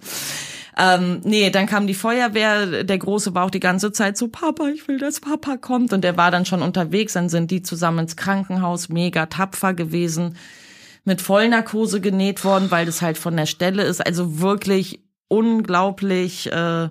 [0.79, 4.67] Ähm, nee, dann kam die Feuerwehr, der Große war auch die ganze Zeit so, Papa,
[4.67, 5.91] ich will, dass Papa kommt.
[5.93, 10.35] Und der war dann schon unterwegs, dann sind die zusammen ins Krankenhaus, mega tapfer gewesen,
[11.03, 14.05] mit Vollnarkose genäht worden, weil das halt von der Stelle ist.
[14.05, 16.89] Also wirklich unglaublich äh,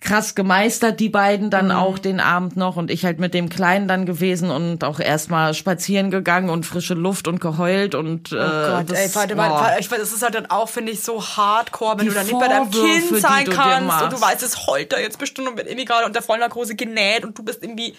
[0.00, 3.86] krass gemeistert, die beiden dann auch den Abend noch und ich halt mit dem Kleinen
[3.86, 8.38] dann gewesen und auch erstmal spazieren gegangen und frische Luft und geheult und äh, Oh
[8.38, 12.04] Gott, das, ey, warte, weiß, das ist halt dann auch, finde ich, so hardcore, wenn
[12.04, 14.98] Die du dann nicht bei deinem Kind sein kannst und du weißt, es heult da
[14.98, 17.94] jetzt bestimmt und wird irgendwie gerade unter Vollnarkose genäht und du bist irgendwie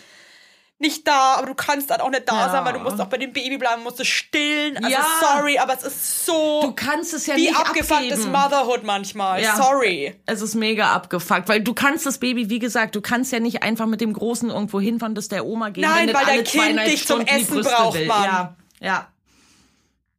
[0.81, 2.51] nicht da, aber du kannst dann auch nicht da Ja.
[2.51, 4.77] sein, weil du musst auch bei dem Baby bleiben, musst es stillen.
[4.77, 5.05] Also Ja.
[5.21, 8.31] sorry, aber es ist so Du kannst es ja wie nicht abgefucktes abgeben.
[8.31, 9.41] Motherhood manchmal.
[9.41, 9.55] Ja.
[9.55, 10.15] Sorry.
[10.25, 13.63] Es ist mega abgefuckt, weil du kannst das Baby, wie gesagt, du kannst ja nicht
[13.63, 17.05] einfach mit dem Großen irgendwo hinfahren, dass der Oma gehen, Nein, weil dein Kind dich
[17.07, 18.07] zum Essen braucht, will.
[18.07, 18.23] Mann.
[18.23, 19.07] Ja, ja,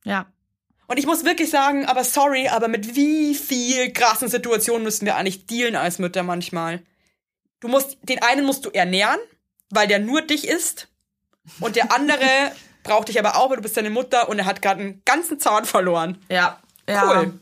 [0.05, 0.27] ja.
[0.89, 5.17] Und ich muss wirklich sagen, aber sorry, aber mit wie viel krassen Situationen müssen wir
[5.17, 6.83] eigentlich dealen als Mütter manchmal?
[7.61, 9.21] Du musst, den einen musst du ernähren,
[9.73, 10.89] weil der nur dich isst.
[11.61, 12.53] Und der andere
[12.85, 15.41] braucht dich aber auch, weil du bist deine Mutter und er hat gerade einen ganzen
[15.41, 16.19] Zahn verloren.
[16.31, 17.21] Ja, ja.
[17.21, 17.39] Cool.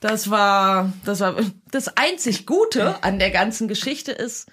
[0.00, 1.36] Das war, das war
[1.70, 4.48] das einzig Gute an der ganzen Geschichte ist,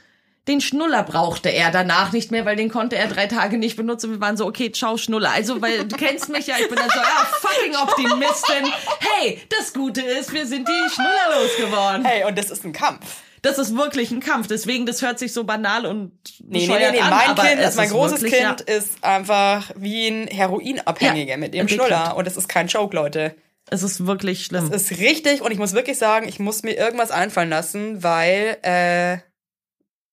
[0.47, 4.11] den Schnuller brauchte er danach nicht mehr, weil den konnte er drei Tage nicht benutzen.
[4.11, 5.31] Wir waren so, okay, ciao Schnuller.
[5.31, 8.73] Also, weil du kennst mich ja, ich bin dann so, ja, fucking Optimistin.
[8.99, 12.05] Hey, das Gute ist, wir sind die Schnuller losgeworden.
[12.05, 13.05] Hey, und das ist ein Kampf.
[13.41, 14.47] Das ist wirklich ein Kampf.
[14.47, 16.99] Deswegen, das hört sich so banal und Nee, nee, nee, nee.
[16.99, 21.31] an, Mein Kind, es also mein ist großes wirklich, Kind ist einfach wie ein Heroinabhängiger
[21.31, 21.67] Ja, mit dem.
[21.67, 22.15] Schnuller.
[22.15, 23.19] Und das ist kein Joke, Leute.
[23.19, 23.33] Ja,
[23.71, 24.69] es ist wirklich schlimm.
[24.69, 28.57] Das ist richtig und ich muss wirklich sagen, ich muss mir irgendwas einfallen lassen, weil
[28.63, 29.13] äh,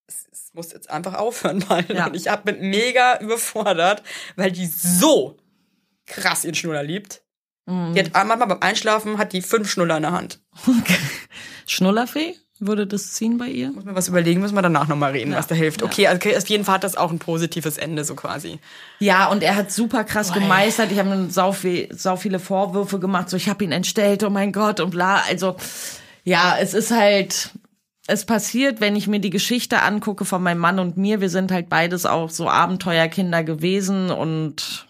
[0.06, 1.90] es, es muss jetzt einfach aufhören bald.
[1.90, 2.06] Ja.
[2.06, 4.02] Und ich hab, bin mega überfordert,
[4.36, 5.36] weil die so
[6.06, 7.22] krass ihren Schnuller liebt.
[7.66, 7.94] Mhm.
[7.94, 10.40] Die hat manchmal beim Einschlafen hat die fünf Schnuller in der Hand.
[11.66, 12.36] Schnullerfee?
[12.60, 13.70] Würde das ziehen bei ihr?
[13.70, 15.84] Muss mir was überlegen, müssen wir danach nochmal reden, was da hilft.
[15.84, 18.58] Okay, also okay, auf jeden Fall hat das auch ein positives Ende, so quasi.
[18.98, 20.90] Ja, und er hat super krass gemeistert.
[20.90, 23.30] Ich habe ihm sau, viel, sau viele Vorwürfe gemacht.
[23.30, 25.22] So, ich habe ihn entstellt, oh mein Gott und bla.
[25.28, 25.56] Also,
[26.24, 27.50] ja, es ist halt,
[28.08, 31.20] es passiert, wenn ich mir die Geschichte angucke von meinem Mann und mir.
[31.20, 34.87] Wir sind halt beides auch so Abenteuerkinder gewesen und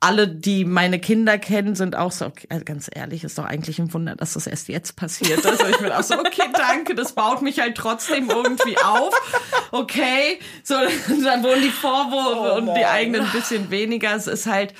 [0.00, 3.78] alle, die meine Kinder kennen, sind auch so, okay, also ganz ehrlich, ist doch eigentlich
[3.78, 5.46] ein Wunder, dass das erst jetzt passiert ist.
[5.46, 9.14] Also ich bin auch so, okay, danke, das baut mich halt trotzdem irgendwie auf.
[9.72, 10.74] Okay, so,
[11.24, 14.14] dann wurden die Vorwürfe und die eigenen ein bisschen weniger.
[14.14, 14.74] Es ist halt,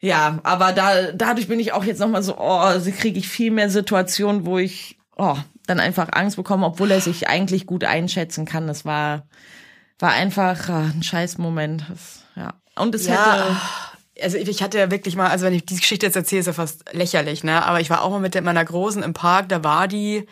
[0.00, 3.52] ja, aber da, dadurch bin ich auch jetzt nochmal so, oh, also kriege ich viel
[3.52, 5.36] mehr Situationen, wo ich, oh,
[5.68, 8.66] dann einfach Angst bekomme, obwohl er sich eigentlich gut einschätzen kann.
[8.66, 9.28] Das war,
[10.00, 11.84] war einfach ah, ein scheiß Moment.
[11.88, 12.54] Das, ja.
[12.74, 13.56] Und es hätte,
[14.20, 16.52] also ich hatte ja wirklich mal, also wenn ich die Geschichte jetzt erzähle, ist ja
[16.52, 17.64] fast lächerlich, ne?
[17.64, 20.26] Aber ich war auch mal mit meiner Großen im Park, da war die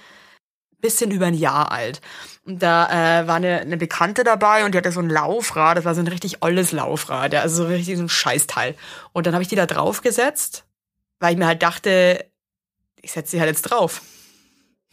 [0.80, 2.00] bisschen über ein Jahr alt.
[2.44, 5.84] Und da äh, war eine, eine Bekannte dabei und die hatte so ein Laufrad, das
[5.84, 8.74] war so ein richtig olles Laufrad, ja, also so richtig so ein Scheißteil.
[9.12, 10.64] Und dann habe ich die da draufgesetzt,
[11.18, 12.24] weil ich mir halt dachte,
[13.02, 14.02] ich setze sie halt jetzt drauf.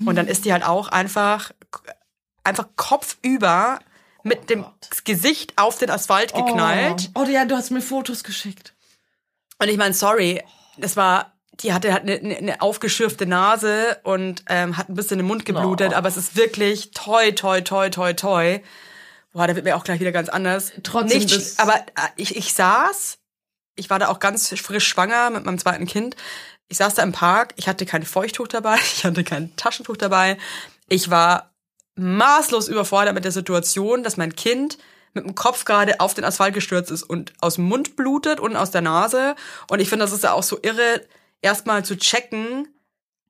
[0.06, 1.52] Und dann ist die halt auch einfach,
[2.44, 3.80] einfach kopfüber
[4.24, 4.66] mit dem
[5.06, 7.10] Gesicht auf den Asphalt geknallt.
[7.16, 8.76] Oh, oh ja, du hast mir Fotos geschickt.
[9.60, 10.44] Und ich meine, sorry,
[10.78, 15.26] das war, die hatte halt eine, eine, aufgeschürfte Nase und ähm, hat ein bisschen im
[15.26, 15.96] Mund geblutet, Oh.
[15.96, 18.60] aber es ist wirklich toi, toi, toi, toi, toi.
[19.34, 20.72] Boah, da wird mir auch gleich wieder ganz anders.
[20.84, 23.18] Trotzdem Nicht, aber äh, ich, ich saß,
[23.76, 26.16] ich war da auch ganz frisch schwanger mit meinem zweiten Kind.
[26.70, 30.38] Ich saß da im Park, ich hatte kein Feuchttuch dabei, ich hatte kein Taschentuch dabei.
[30.88, 31.52] Ich war
[31.96, 34.78] maßlos überfordert mit der Situation, dass mein Kind
[35.18, 38.56] mit dem Kopf gerade auf den Asphalt gestürzt ist und aus dem Mund blutet und
[38.56, 39.36] aus der Nase.
[39.70, 41.02] Und ich finde, das ist ja auch so irre,
[41.42, 42.68] erstmal zu checken,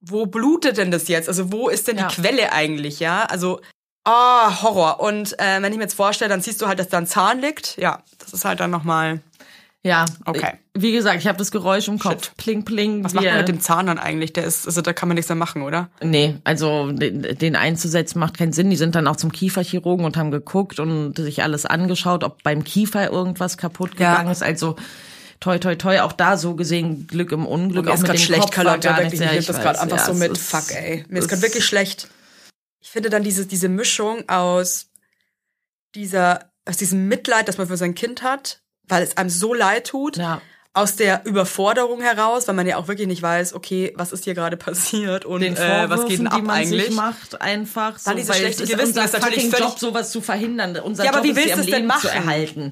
[0.02, 1.28] wo blutet denn das jetzt?
[1.28, 2.08] Also wo ist denn Ja.
[2.08, 3.23] die Quelle eigentlich, ja?
[3.26, 3.60] Also,
[4.04, 5.00] ah, Horror.
[5.00, 7.41] Und äh, wenn ich mir jetzt vorstelle, dann siehst du halt, dass da ein Zahn
[7.41, 7.76] liegt.
[7.78, 9.21] Ja, das ist halt dann nochmal.
[9.84, 10.06] Ja.
[10.26, 10.54] Okay.
[10.74, 12.26] Wie gesagt, ich habe das Geräusch im Kopf.
[12.26, 12.38] Shit.
[12.38, 13.04] Pling, pling.
[13.04, 14.34] Was macht man mit dem Zahn dann eigentlich?
[14.34, 15.90] Der ist, also da kann man nichts mehr machen, oder?
[16.02, 18.70] Nee, also den, den einzusetzen macht keinen Sinn.
[18.70, 22.63] Die sind dann auch zum Kieferchirurgen und haben geguckt und sich alles angeschaut, ob beim
[22.63, 24.12] Kiefer irgendwas kaputt Ja.
[24.12, 24.44] gegangen ist.
[24.44, 24.76] Also
[25.40, 27.86] toi, toi, toi, auch da so gesehen Glück im Unglück.
[27.86, 29.20] Mir auch ist mit gerade schlecht, Carlotta, gar wirklich.
[29.20, 29.22] nichts.
[29.22, 30.32] Ich Ja, nehme das gerade einfach ja, so mit.
[30.32, 31.06] ist- Fuck, ey.
[31.08, 32.10] Mir ist gerade wirklich schlecht.
[32.82, 34.88] Ich finde dann diese, diese Mischung aus
[35.96, 39.88] dieser, aus diesem Mitleid, das man für sein Kind hat, weil es einem so leid
[39.88, 40.41] tut, Ja.
[40.73, 44.34] aus der Überforderung heraus, weil man ja auch wirklich nicht weiß, okay, was ist hier
[44.36, 46.86] gerade passiert und den äh, was geht denn ab die man eigentlich?
[46.88, 49.60] sich macht, einfach so, Dann dieses weil schlechte es ist Gewissen unser ist natürlich völlig-
[49.69, 50.78] Job, sowas zu verhindern.
[50.78, 52.10] Unser Ja, aber Job wie ist, willst du es denn Leben zu machen?
[52.17, 52.71] erhalten.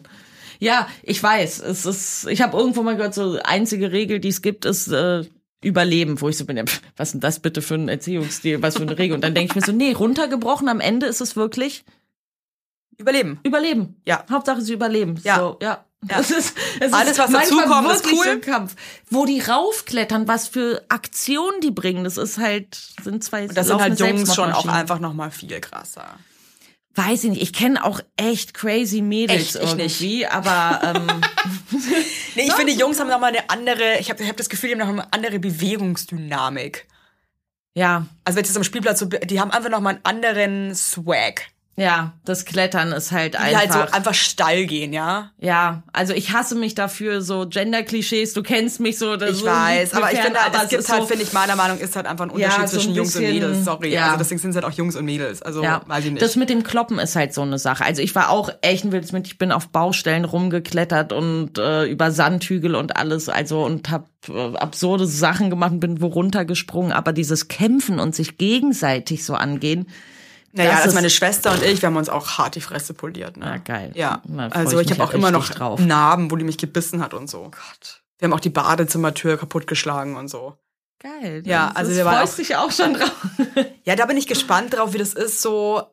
[0.59, 1.59] Ja, ich weiß.
[1.59, 5.23] Es ist, ich habe irgendwo mal gehört, so einzige Regel, die es gibt, ist äh,
[5.63, 6.63] Überleben, wo ich so bin, ja,
[6.95, 9.15] was ist denn das bitte für ein Erziehungsstil, was für eine Regel?
[9.15, 11.83] Und dann denke ich mir so, nee, runtergebrochen, am Ende ist es wirklich
[12.97, 13.39] Überleben.
[13.43, 14.01] Überleben.
[14.05, 14.23] Ja.
[14.29, 15.19] Hauptsache sie überleben.
[15.23, 15.37] Ja.
[15.37, 15.83] So, ja.
[16.09, 16.19] Ja.
[16.19, 18.23] Es ist, es Alles, ist was dazukommt, ist cool.
[18.23, 18.75] so ein Kampf.
[19.09, 23.81] Wo die raufklettern, was für Aktionen die bringen, das ist halt, sind zwei Das sind
[23.81, 26.19] halt Jungs schon auch einfach noch mal viel krasser.
[26.97, 29.63] Weiß ich nicht, ich kenne auch echt crazy Mädels Echt?
[29.65, 29.99] Ich nicht.
[29.99, 31.07] irgendwie, aber ähm,
[32.35, 34.69] Nee, ich finde, Jungs haben noch mal eine andere, ich habe ich hab das Gefühl,
[34.69, 36.87] die haben noch mal eine andere Bewegungsdynamik.
[37.73, 41.47] ja, Also wenn jetzt am Spielplatz so, die haben einfach noch mal einen anderen Swag.
[41.77, 43.59] Ja, das Klettern ist halt Die einfach.
[43.59, 45.31] halt so einfach steil gehen, ja.
[45.39, 49.17] ja, also ich hasse mich dafür, so Gender-Klischees, du kennst mich so.
[49.17, 51.23] Das Ich so weiß, aber ich finde halt, aber es gibt ist halt, so, finde
[51.23, 53.65] ich, meiner Meinung ist halt einfach ein Ja, Unterschied so ein zwischen Jungs und Mädels,
[53.65, 53.91] sorry.
[53.93, 54.05] ja.
[54.05, 55.41] Also deswegen sind es halt auch Jungs und Mädels.
[55.41, 56.21] Also Ja, weiß ich nicht.
[56.21, 57.83] das mit dem Kloppen ist halt so eine Sache.
[57.83, 59.27] Also ich war auch echt ein wildes mit.
[59.27, 64.55] Ich bin auf Baustellen rumgeklettert und äh, über Sandhügel und alles, also und hab äh,
[64.55, 66.93] absurde Sachen gemacht und bin wo runtergesprungen.
[66.93, 69.87] Aber dieses Kämpfen und sich gegenseitig so angehen,
[70.55, 72.93] naja, das das ist- meine Schwester und ich, wir haben uns auch hart die Fresse
[72.93, 73.37] poliert.
[73.37, 73.45] Ne?
[73.45, 73.91] Ja, geil.
[73.95, 75.79] Ja, Na, also ich ich habe auch ja immer noch drauf.
[75.79, 77.43] Narben, wo die mich gebissen hat und so.
[77.51, 78.01] Gott.
[78.19, 80.57] Wir haben auch die Badezimmertür kaputtgeschlagen und so.
[80.99, 81.43] geil.
[81.45, 83.11] Ja, also wir waren freust auch- dich auch schon drauf.
[83.83, 85.41] Ja, da bin ich gespannt drauf, wie das ist.
[85.41, 85.83] So,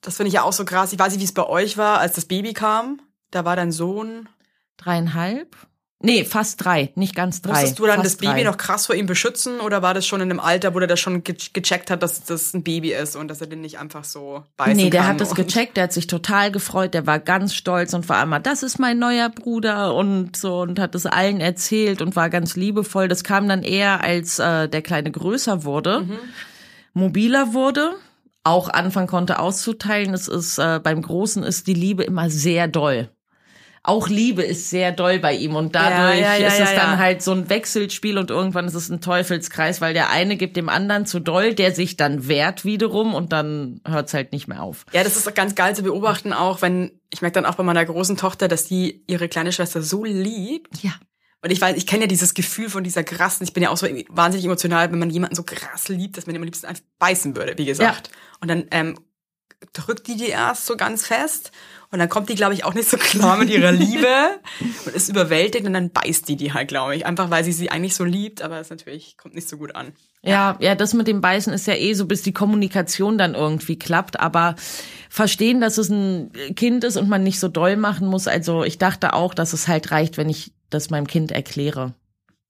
[0.00, 0.92] das finde ich ja auch so krass.
[0.92, 3.00] Ich weiß nicht, wie es bei euch war, als das Baby kam.
[3.32, 4.28] Da war dein Sohn.
[4.76, 5.56] Dreieinhalb?
[6.02, 7.52] Nee, fast drei, nicht ganz drei.
[7.52, 8.42] Musstest du dann das Baby drei.
[8.44, 11.00] noch krass vor ihm beschützen oder war das schon in einem Alter, wo der das
[11.00, 14.04] schon ge gecheckt hat, dass das ein Baby ist und dass er den nicht einfach
[14.04, 17.54] so beißen Nee, der hat und- gecheckt, der hat sich total gefreut, der war ganz
[17.54, 21.40] stolz und war einmal, das ist mein neuer Bruder und so und hat es allen
[21.40, 23.08] erzählt und war ganz liebevoll.
[23.08, 26.18] Das kam dann eher, als äh, der Kleine größer wurde, Mhm.
[26.92, 27.92] mobiler wurde,
[28.44, 30.12] auch anfangen konnte auszuteilen.
[30.14, 33.08] Es ist, äh, beim Großen ist die Liebe immer sehr doll.
[33.86, 36.74] Auch Liebe ist sehr doll bei ihm und dadurch Ja, ja, ja, ist es ja,
[36.74, 36.98] dann ja.
[36.98, 40.68] halt so ein Wechselspiel und irgendwann ist es ein Teufelskreis, weil der eine gibt dem
[40.68, 44.86] anderen zu doll, der sich dann wehrt wiederum und dann hört's halt nicht mehr auf.
[44.92, 47.84] Ja, das ist ganz geil zu beobachten, auch wenn, ich merke dann auch bei meiner
[47.84, 50.82] großen Tochter, dass die ihre kleine Schwester so liebt.
[50.82, 50.90] Ja.
[51.42, 53.76] Und ich weiß, ich kenne ja dieses Gefühl von dieser krassen, ich bin ja auch
[53.76, 56.82] so wahnsinnig emotional, wenn man jemanden so krass liebt, dass man ihn am liebsten einfach
[56.98, 58.10] beißen würde, wie gesagt.
[58.40, 58.98] Und dann ähm,
[59.72, 61.52] drückt die die erst so ganz fest
[61.90, 64.08] und dann kommt die, glaube ich, auch nicht so klar mit ihrer Liebe
[64.84, 67.06] und ist überwältigt und dann beißt die die halt, glaube ich.
[67.06, 69.92] Einfach, weil sie sie eigentlich so liebt, aber es natürlich kommt nicht so gut an.
[70.22, 73.78] Ja, ja, das mit dem Beißen ist ja eh so, bis die Kommunikation dann irgendwie
[73.78, 74.18] klappt.
[74.18, 74.56] Aber
[75.08, 78.26] verstehen, dass es ein Kind ist und man nicht so doll machen muss.
[78.26, 81.94] Also ich dachte auch, dass es halt reicht, wenn ich das meinem Kind erkläre.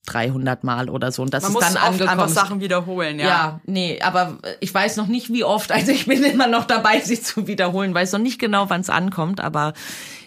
[0.06, 1.22] 300 Mal oder so.
[1.22, 2.08] Und das Man ist dann angekommen.
[2.10, 2.28] einfach.
[2.28, 3.26] Sachen wiederholen, ja.
[3.26, 5.70] Ja, nee, aber ich weiß noch nicht, wie oft.
[5.72, 7.92] Also ich bin immer noch dabei, sie zu wiederholen.
[7.94, 9.40] Weiß noch nicht genau, wann es ankommt.
[9.40, 9.74] Aber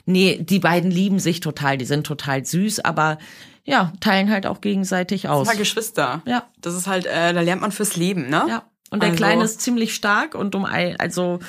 [0.05, 1.77] nee, die beiden lieben sich total.
[1.77, 3.17] Die sind total süß, aber
[3.65, 5.39] ja, teilen halt auch gegenseitig aus.
[5.47, 6.21] Das sind halt Geschwister.
[6.25, 6.43] Ja.
[6.61, 8.45] Das ist halt, äh, da lernt man fürs Leben, ne?
[8.47, 8.63] Ja.
[8.91, 11.39] Und der Also- Kleine ist ziemlich stark und um ein, also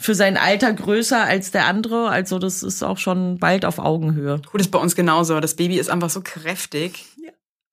[0.00, 2.08] für sein Alter größer als der andere.
[2.08, 4.40] Also das ist auch schon bald auf Augenhöhe.
[4.50, 5.40] Gut, ist bei uns genauso.
[5.40, 7.04] Das Baby ist einfach so kräftig.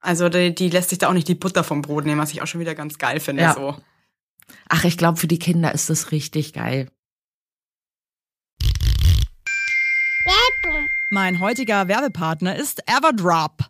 [0.06, 2.42] Also die, die lässt sich da auch nicht die Butter vom Brot nehmen, was ich
[2.42, 3.42] auch schon wieder ganz geil finde.
[3.42, 3.54] Ja.
[3.54, 3.76] So.
[4.70, 6.90] Ach, ich glaube, für die Kinder ist das richtig geil.
[10.26, 10.88] Werbung.
[11.10, 13.70] Mein heutiger Werbepartner ist Everdrop.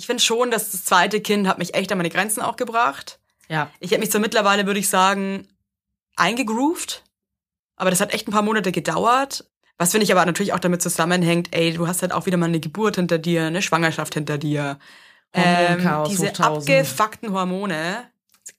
[0.00, 3.18] ich finde schon, dass das zweite Kind hat mich echt an meine Grenzen auch gebracht.
[3.50, 3.70] Ja.
[3.80, 5.46] Ich habe mich so mittlerweile, würde ich sagen,
[6.16, 7.04] eingegroovt.
[7.76, 9.44] Aber das hat echt ein paar Monate gedauert.
[9.76, 12.46] Was finde ich aber natürlich auch damit zusammenhängt, ey, du hast halt auch wieder mal
[12.46, 14.78] eine Geburt hinter dir, eine Schwangerschaft hinter dir.
[15.34, 15.78] Ähm,
[16.08, 16.40] diese hoch 1000.
[16.40, 18.08] abgefuckten Hormone,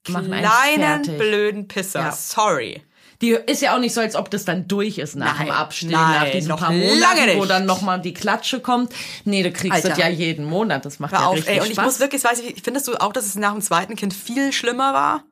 [0.10, 2.02] Machen kleinen blöden Pisser.
[2.02, 2.12] Ja.
[2.12, 2.84] Sorry.
[3.22, 5.56] Die ist ja auch nicht so, als ob das dann durch ist nach Nein, dem
[5.56, 8.92] Abstehen, nein, nach diesen noch paar Monaten, wo dann nochmal die Klatsche kommt.
[9.26, 9.90] Nee, du kriegst Alter.
[9.90, 10.86] das ja jeden Monat.
[10.86, 11.60] Das macht Hör ja auf, richtig ey.
[11.62, 11.86] Und ich Spaß.
[11.86, 14.94] muss wirklich, weiß ich, findest du auch, dass es nach dem zweiten Kind viel schlimmer
[14.94, 15.24] war?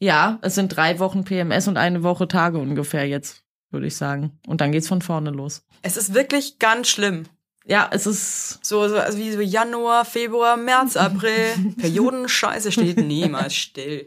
[0.00, 4.38] ja, es sind drei Wochen PMS und eine Woche Tage ungefähr jetzt, würde ich sagen.
[4.46, 5.62] Und dann geht's von vorne los.
[5.82, 7.24] Es ist wirklich ganz schlimm.
[7.66, 11.46] Ja, es ist So, so also wie so Januar, Februar, März, April.
[11.80, 14.04] Periodenscheiße steht niemals still.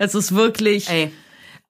[0.00, 1.12] es ist wirklich Ey,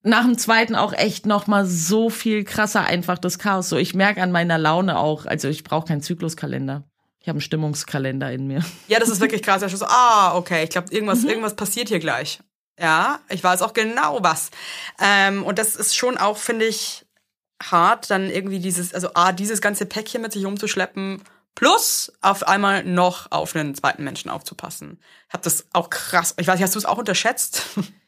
[0.07, 3.68] nach dem zweiten auch echt noch mal so viel krasser einfach das Chaos.
[3.68, 6.84] So ich merke an meiner Laune auch, also ich brauche keinen Zykluskalender.
[7.20, 8.64] Ich habe einen Stimmungskalender in mir.
[8.88, 9.61] ja, das ist wirklich krass.
[9.62, 11.28] Schon so, ah, okay, ich glaube, irgendwas, Mhm.
[11.30, 12.40] irgendwas passiert hier gleich.
[12.78, 14.50] Ja, ich weiß auch genau was.
[15.00, 17.04] Ähm, und das ist schon auch, finde ich,
[17.62, 21.22] hart, dann irgendwie dieses, also A, dieses ganze Päckchen mit sich rumzuschleppen,
[21.54, 25.00] plus auf einmal noch auf einen zweiten Menschen aufzupassen.
[25.28, 27.62] Ich habe das auch krass, ich weiß nicht, hast du es auch unterschätzt?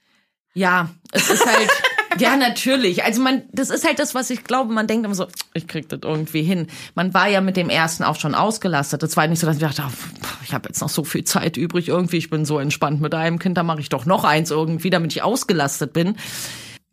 [0.59, 1.69] Ja, es ist halt,
[2.19, 3.05] ja, natürlich.
[3.05, 5.89] Also man, das ist halt das, was ich glaube, man denkt immer so, ich krieg
[5.89, 6.67] das irgendwie hin.
[6.97, 9.05] Man war ja mit dem ersten auch schon ausgelastet.
[9.05, 11.57] Das war nicht so, dass ich dachte, pff, ich habe jetzt noch so viel Zeit
[11.57, 14.51] übrig irgendwie, ich bin so entspannt mit einem Kind, da mache ich doch noch eins
[14.51, 16.17] irgendwie, damit ich ausgelastet bin.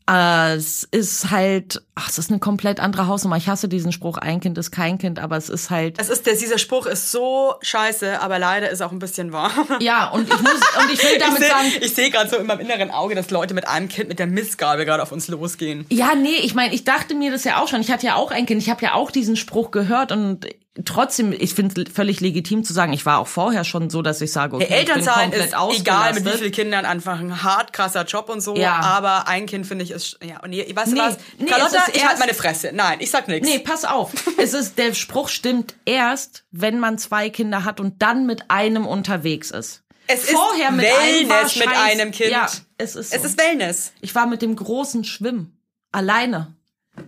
[0.09, 3.37] Äh, es ist halt, ach, es ist eine komplett andere Hausnummer.
[3.37, 6.25] Ich hasse diesen Spruch, ein Kind ist kein Kind, aber es ist halt, Es ist,
[6.27, 9.51] der, dieser Spruch ist so scheiße, aber leider ist auch ein bisschen wahr.
[9.79, 12.45] ja, und ich muss, und ich will damit ich sagen, sehe seh gerade so in
[12.45, 15.85] meinem inneren Auge, dass Leute mit einem Kind mit der Mistgabel gerade auf uns losgehen.
[15.89, 17.81] Ja, nee, ich meine, ich dachte mir das ja auch schon.
[17.81, 18.61] Ich hatte ja auch ein Kind.
[18.61, 20.45] Ich habe ja auch diesen Spruch gehört und
[20.83, 24.19] trotzdem, ich finde es völlig legitim zu sagen, ich war auch vorher schon so, dass
[24.21, 27.43] ich sage, okay, Hey, ich bin komplett ist egal mit wie vielen Kindern einfach ein
[27.43, 28.73] hart krasser Job und so, Ja.
[28.81, 31.17] aber ein Kind finde ich ist ja und nee, weißt Nee, du was?
[31.37, 32.71] nee, Carlotta, ist ich halt meine Fresse.
[32.73, 33.47] Nein, ich sag nichts.
[33.47, 34.11] Nee, pass auf.
[34.37, 38.85] es ist, der Spruch stimmt erst, wenn man zwei Kinder hat und dann mit einem
[38.85, 39.83] unterwegs ist.
[40.07, 42.31] es ist Vorher mit einem war Wellness mit scheiß- einem Kind.
[42.31, 42.47] Ja,
[42.77, 43.15] es ist so.
[43.15, 43.93] Es ist Wellness.
[44.01, 45.57] Ich war mit dem großen Schwimmen.
[45.91, 46.53] Alleine.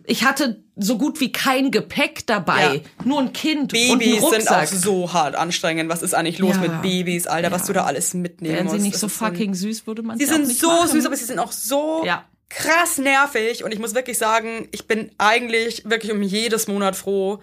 [0.05, 2.75] Ich hatte so gut wie kein Gepäck dabei.
[2.75, 2.81] Ja.
[3.05, 4.67] Nur ein Kind und Babys ein sind auch Rucksack.
[4.67, 5.89] so hart anstrengend.
[5.89, 6.61] Was ist eigentlich los Ja.
[6.61, 7.67] mit Babys, Alter, was Ja.
[7.67, 8.83] du da alles mitnehmen Wären sie musst?
[8.83, 10.89] nicht Das so ist ein- fucking süß, würde man Sie sie sind nicht so machen.
[10.89, 12.05] süß, aber sie sind auch so
[12.49, 13.63] krass nervig.
[13.63, 17.39] Und ich muss wirklich sagen, ich bin eigentlich wirklich um jedes Monat froh,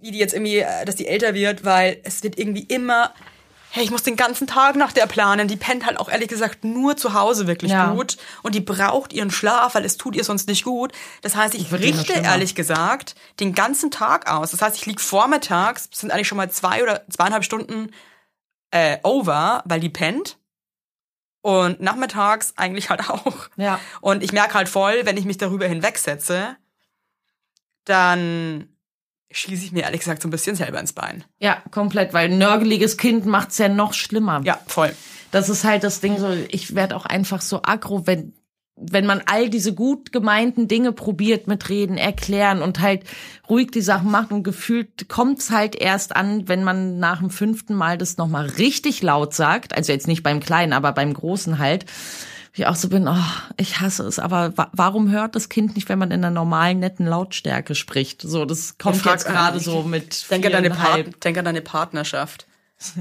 [0.00, 3.12] wie die jetzt irgendwie, äh, dass die älter wird, weil es wird irgendwie immer,
[3.74, 5.48] hey, ich muss den ganzen Tag nach der planen.
[5.48, 7.92] Die pennt halt auch ehrlich gesagt nur zu Hause wirklich Ja.
[7.94, 8.18] gut.
[8.42, 10.92] Und die braucht ihren Schlaf, weil es tut ihr sonst nicht gut.
[11.22, 14.50] Das heißt, ich richte ehrlich gesagt den ganzen Tag aus.
[14.50, 17.90] Das heißt, ich lieg vormittags, sind eigentlich schon mal zwei oder zweieinhalb Stunden
[18.72, 20.38] äh, over, weil die pennt.
[21.40, 23.48] Und nachmittags eigentlich halt auch.
[23.56, 23.80] Ja.
[24.02, 26.56] Und ich merke halt voll, wenn ich mich darüber hinwegsetze,
[27.84, 28.71] dann
[29.32, 31.24] schieße ich mir ehrlich gesagt so ein bisschen selber ins Bein.
[31.38, 34.40] Ja, komplett, weil ein nörgeliges Kind macht's ja noch schlimmer.
[34.44, 34.94] Ja, voll.
[35.30, 38.34] Das ist halt das Ding so, ich werde auch einfach so aggro, wenn
[38.76, 43.04] wenn man all diese gut gemeinten Dinge probiert mit Reden, erklären und halt
[43.48, 47.74] ruhig die Sachen macht und gefühlt kommt's halt erst an, wenn man nach dem fünften
[47.74, 51.84] Mal das nochmal richtig laut sagt, also jetzt nicht beim Kleinen, aber beim Großen halt,
[52.54, 53.16] ich auch so bin, oh,
[53.56, 56.80] ich hasse es, aber wa warum hört das Kind nicht, wenn man in einer normalen,
[56.80, 58.20] netten Lautstärke spricht?
[58.22, 60.70] So, das kommt frag- jetzt gerade so mit Denk an, deine.
[60.70, 62.46] Part denk an deine Partnerschaft.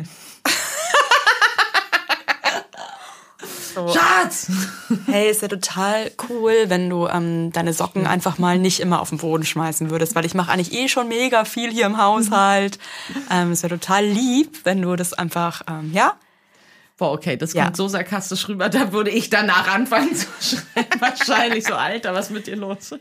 [3.93, 4.51] Schatz!
[5.05, 9.09] Hey, ist ja total cool, wenn du ähm, deine Socken einfach mal nicht immer auf
[9.09, 12.79] den Boden schmeißen würdest, weil ich mache eigentlich eh schon mega viel hier im Haushalt.
[13.31, 16.13] ähm, es wäre total lieb, wenn du das einfach, ähm, ja,
[17.01, 17.63] Boah, okay, das Ja.
[17.63, 20.85] kommt so sarkastisch rüber, da würde ich danach anfangen zu schreien.
[20.99, 22.93] Wahrscheinlich so, Alter, was mit dir los?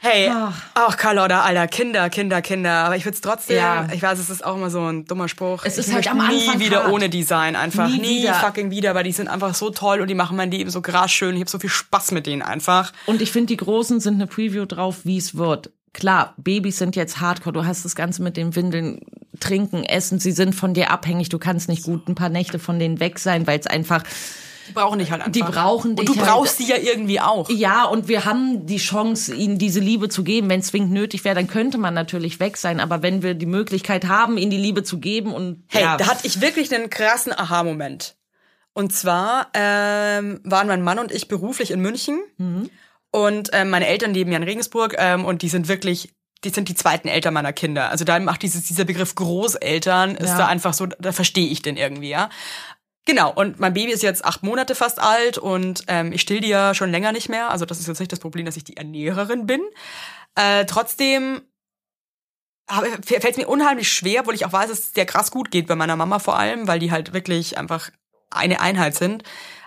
[0.00, 0.52] Hey, Ach.
[0.74, 2.70] ach Carlotta, Alter, Kinder, Kinder, Kinder.
[2.84, 3.88] Aber ich würde es trotzdem, Ja.
[3.94, 5.64] ich weiß, es ist auch immer so ein dummer Spruch.
[5.64, 6.92] Es ich ist halt am Anfang nie wieder hart.
[6.92, 7.88] ohne die sein, einfach.
[7.88, 8.34] Nie Nie, wieder.
[8.34, 11.12] fucking wieder, weil die sind einfach so toll und die machen mein Leben so krass
[11.12, 11.34] schön.
[11.36, 12.92] Ich habe so viel Spaß mit denen einfach.
[13.06, 15.70] Und ich finde, die Großen sind eine Preview drauf, wie es wird.
[15.94, 17.54] Klar, Babys sind jetzt hardcore.
[17.54, 19.00] Du hast das Ganze mit den Windeln,
[19.40, 20.18] trinken, essen.
[20.18, 21.28] Sie sind von dir abhängig.
[21.28, 24.02] Du kannst nicht gut ein paar Nächte von denen weg sein, weil es einfach,
[24.68, 25.32] Die brauchen dich halt einfach.
[25.32, 26.28] Die brauchen Und dich du halt.
[26.28, 27.48] brauchst sie ja irgendwie auch.
[27.50, 30.48] ja, und wir haben die Chance, ihnen diese Liebe zu geben.
[30.50, 32.78] Wenn es zwingend nötig wäre, dann könnte man natürlich weg sein.
[32.80, 36.06] Aber wenn wir die Möglichkeit haben, ihnen die Liebe zu geben und, Hey, ja, da
[36.06, 38.16] hatte ich wirklich einen krassen Aha-Moment.
[38.74, 42.20] Und zwar ähm, waren mein Mann und ich beruflich in München.
[42.38, 42.70] Mhm.
[43.10, 46.14] Und ähm, meine Eltern leben ja in Regensburg ähm, und die sind wirklich
[46.44, 47.90] die sind die zweiten Eltern meiner Kinder.
[47.90, 50.38] Also da macht dieses, dieser Begriff Großeltern, ist Ja.
[50.38, 52.28] da einfach so, da verstehe ich den irgendwie, ja.
[53.04, 56.48] Genau, und mein Baby ist jetzt acht Monate fast alt und ähm, ich still die
[56.48, 57.50] ja schon länger nicht mehr.
[57.50, 59.60] Also das ist jetzt nicht das Problem, dass ich die Ernährerin bin.
[60.36, 61.42] Äh, trotzdem
[63.02, 65.66] fällt es mir unheimlich schwer, obwohl ich auch weiß, dass es sehr krass gut geht
[65.66, 67.90] bei meiner Mama vor allem, weil die halt wirklich einfach
[68.30, 69.24] eine Einheit sind,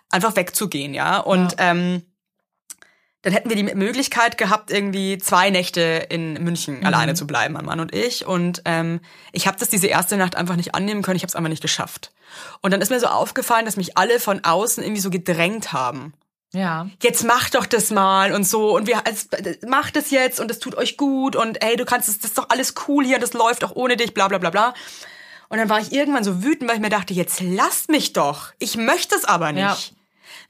[0.10, 1.20] einfach wegzugehen, ja.
[1.20, 2.04] Und ähm,
[3.26, 6.86] dann hätten wir die Möglichkeit gehabt, irgendwie zwei Nächte in München Mhm.
[6.86, 8.24] alleine zu bleiben, mein Mann und ich.
[8.28, 9.00] Und ähm,
[9.32, 11.16] ich habe das diese erste Nacht einfach nicht annehmen können.
[11.18, 12.12] Ich habe es einfach nicht geschafft.
[12.62, 16.14] Und dann ist mir so aufgefallen, dass mich alle von außen irgendwie so gedrängt haben.
[16.54, 16.88] Ja.
[17.02, 19.28] Jetzt mach doch das mal und so und wir als,
[19.68, 22.38] macht es jetzt und es tut euch gut und ey, du kannst es, das ist
[22.38, 24.76] doch alles cool hier und das läuft auch ohne dich, bla bla bla bla.
[25.50, 28.54] Und dann war ich irgendwann so wütend, weil ich mir dachte, jetzt lasst mich doch.
[28.60, 29.64] Ich möchte es aber nicht.
[29.64, 29.98] Ja.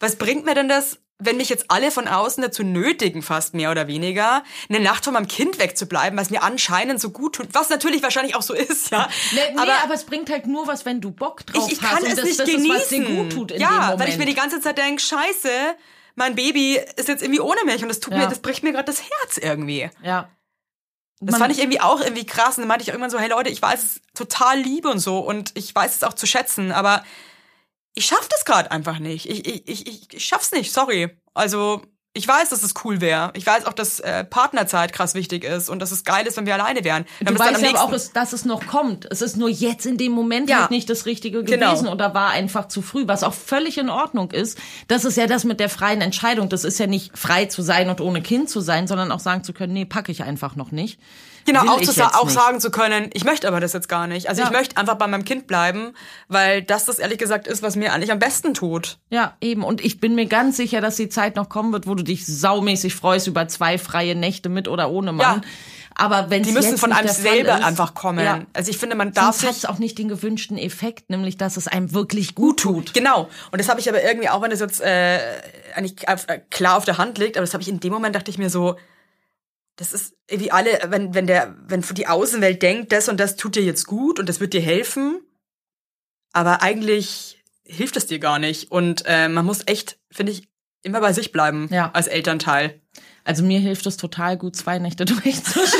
[0.01, 3.71] Was bringt mir denn das, wenn mich jetzt alle von außen dazu nötigen, fast mehr
[3.71, 7.69] oder weniger, eine Nacht von meinem Kind wegzubleiben, was mir anscheinend so gut tut, was
[7.69, 9.07] natürlich wahrscheinlich auch so ist, ja.
[9.31, 11.89] Nee, nee, aber, es bringt halt nur was, wenn du Bock drauf ich, ich hast.
[11.93, 12.71] kann und es das, nicht das genießen.
[12.75, 15.49] ist, was dir gut tut in ja, weil ich mir die ganze Zeit denke, scheiße,
[16.15, 18.19] mein Baby ist jetzt irgendwie ohne mich und das tut Ja.
[18.19, 19.89] mir, das bricht mir gerade das Herz irgendwie.
[20.03, 20.29] ja.
[21.21, 22.57] Das Man- fand ich irgendwie auch irgendwie krass.
[22.57, 24.99] Und dann meinte ich auch irgendwann so, hey Leute, ich weiß es total liebe und
[24.99, 27.05] so und ich weiß es auch zu schätzen, aber
[27.95, 29.29] ich schaff das gerade einfach nicht.
[29.29, 31.09] Ich, ich, ich, ich, schaff's nicht, sorry.
[31.33, 31.81] Also
[32.17, 33.31] ich weiß, dass es cool wäre.
[33.35, 36.45] Ich weiß auch, dass äh, Partnerzeit krass wichtig ist und dass es geil ist, wenn
[36.45, 37.03] wir alleine wären.
[37.19, 39.05] Wir Du dann weißt ja aber auch, dass dass es noch kommt.
[39.11, 40.61] Es ist nur jetzt in dem Moment Ja.
[40.61, 41.71] halt nicht das Richtige Genau.
[41.71, 44.57] gewesen oder war einfach zu früh, was auch völlig in Ordnung ist.
[44.87, 46.47] Das ist ja das mit der freien Entscheidung.
[46.47, 49.43] Das ist ja nicht frei zu sein und ohne Kind zu sein, sondern auch sagen
[49.43, 50.99] zu können, nee, packe ich einfach noch nicht.
[51.45, 54.27] Genau, Will auch, zu auch sagen zu können, ich möchte aber das jetzt gar nicht.
[54.29, 54.47] Also Ja.
[54.47, 55.93] ich möchte einfach bei meinem Kind bleiben,
[56.27, 58.97] weil das das ehrlich gesagt ist, was mir eigentlich am besten tut.
[59.09, 59.63] Ja, eben.
[59.63, 62.25] Und ich bin mir ganz sicher, dass die Zeit noch kommen wird, wo du dich
[62.25, 65.41] saumäßig freust über zwei freie Nächte mit oder ohne Mann.
[65.43, 65.49] Ja.
[65.97, 68.23] Aber wenn Die müssen von einem selber einfach kommen.
[68.23, 68.41] Ja.
[68.53, 71.67] Also ich finde, man darf Sonst hat auch nicht den gewünschten Effekt, nämlich dass es
[71.67, 72.93] einem wirklich gut tut.
[72.93, 73.29] Genau.
[73.51, 75.19] Und das habe ich aber irgendwie, auch wenn das jetzt äh,
[75.73, 78.29] eigentlich äh, klar auf der Hand liegt, aber das habe ich in dem Moment, dachte
[78.29, 78.75] ich mir so,
[79.77, 83.55] das ist irgendwie alle, wenn, wenn der, wenn die Außenwelt denkt, das und das tut
[83.55, 85.21] dir jetzt gut und das wird dir helfen,
[86.33, 88.71] aber eigentlich hilft es dir gar nicht.
[88.71, 90.47] Und äh, man muss echt, finde ich,
[90.83, 91.91] immer bei sich bleiben Ja.
[91.93, 92.79] als Elternteil.
[93.23, 95.75] Also mir hilft es total gut, zwei Nächte durchzuschlafen.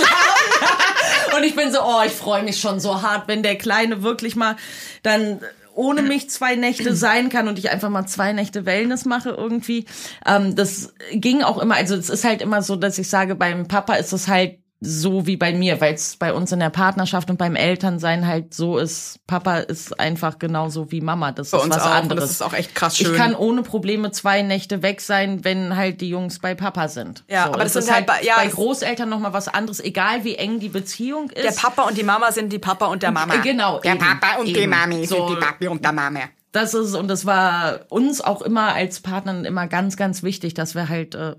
[1.37, 4.35] Und ich bin so, oh, ich freue mich schon so hart, wenn der Kleine wirklich
[4.35, 4.55] mal
[5.03, 5.41] dann
[5.75, 9.85] ohne mich zwei Nächte sein kann und ich einfach mal zwei Nächte Wellness mache irgendwie.
[10.25, 13.67] Ähm, das ging auch immer, also es ist halt immer so, dass ich sage, beim
[13.67, 17.29] Papa ist es halt so wie bei mir, weil es bei uns in der Partnerschaft
[17.29, 21.31] und beim Elternsein halt so ist, Papa ist einfach genauso wie Mama.
[21.31, 21.91] Das Bei ist was auch.
[21.91, 22.21] Anderes.
[22.23, 23.11] das ist auch echt krass schön.
[23.11, 27.23] Ich kann ohne Probleme zwei Nächte weg sein, wenn halt die Jungs bei Papa sind.
[27.29, 29.79] Ja, so, aber das sind ist halt bei- ja, bei Großeltern noch mal was anderes,
[29.79, 31.43] egal wie eng die Beziehung ist.
[31.43, 33.35] der Papa und die Mama sind die Papa und der Mama.
[33.35, 33.79] Äh, Genau.
[33.79, 34.69] Der eben, Papa und die eben.
[34.71, 36.19] Mami So, sind die Papi und der Mama.
[36.51, 40.73] Das ist und das war uns auch immer als Partnern immer ganz, ganz wichtig, dass
[40.75, 41.35] wir halt äh,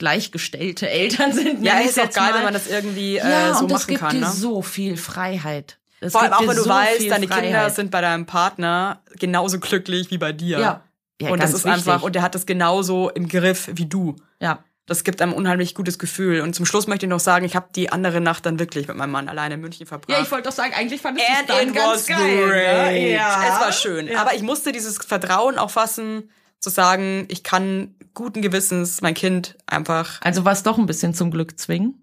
[0.00, 1.62] gleichgestellte Eltern sind.
[1.62, 2.34] Ja, ist auch geil, mal.
[2.38, 4.10] wenn man das irgendwie ja, äh, so und das machen gibt kann.
[4.16, 4.32] dir Ne?
[4.32, 5.78] so viel Freiheit.
[6.00, 7.74] Es Vor allem auch, wenn du so weißt, deine Kinder Freiheit.
[7.76, 10.58] sind bei deinem Partner genauso glücklich wie bei dir.
[10.58, 10.82] ja,
[11.20, 11.72] ja und das ist wichtig.
[11.86, 14.16] einfach, und der hat das genauso im Griff wie du.
[14.40, 14.64] ja.
[14.86, 16.40] Das gibt einem unheimlich gutes Gefühl.
[16.40, 18.96] Und zum Schluss möchte ich noch sagen, ich habe die andere Nacht dann wirklich mit
[18.96, 20.10] meinem Mann alleine in München verbracht.
[20.10, 22.48] Ja, ich wollte doch sagen, eigentlich fand ich das And dann ganz geil.
[22.48, 22.92] great.
[22.94, 23.12] ne?
[23.12, 23.40] Ja.
[23.54, 24.16] Es war schön.
[24.16, 26.28] Aber ich musste dieses Vertrauen auch fassen,
[26.60, 31.14] zu sagen, ich kann guten Gewissens mein Kind einfach Also war es doch ein bisschen
[31.14, 31.96] zum Glück zwingen.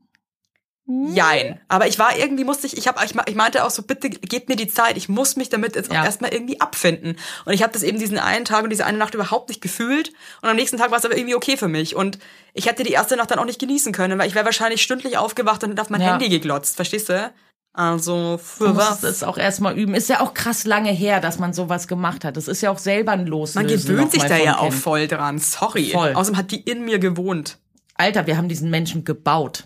[1.14, 1.60] Jein.
[1.68, 4.48] Aber ich war irgendwie musste ich, ich habe ich, ich meinte auch so, bitte gebt
[4.48, 6.00] mir die Zeit, ich muss mich damit jetzt Ja.
[6.00, 7.18] auch erstmal irgendwie abfinden.
[7.44, 10.14] Und ich habe das eben diesen einen Tag und diese eine Nacht überhaupt nicht gefühlt.
[10.42, 11.94] Und am nächsten Tag war es aber irgendwie okay für mich.
[11.98, 12.20] Und
[12.54, 15.18] ich hätte die erste Nacht dann auch nicht genießen können, weil ich wäre wahrscheinlich stündlich
[15.18, 16.12] aufgewacht und hätte auf mein Ja.
[16.12, 17.34] Handy geglotzt, verstehst du?
[17.74, 19.04] Also für Man muss was?
[19.04, 19.94] es auch erstmal üben.
[19.94, 22.36] Ist ja auch krass lange her, dass man sowas gemacht hat.
[22.36, 23.68] Das ist ja auch selber ein Loslösen.
[23.68, 25.38] Man gewöhnt sich da ja vom auch voll dran.
[25.38, 25.92] Sorry.
[25.92, 26.14] Voll.
[26.14, 27.60] Außerdem hat die in mir gewohnt.
[27.94, 29.66] Alter, wir haben diesen Menschen gebaut.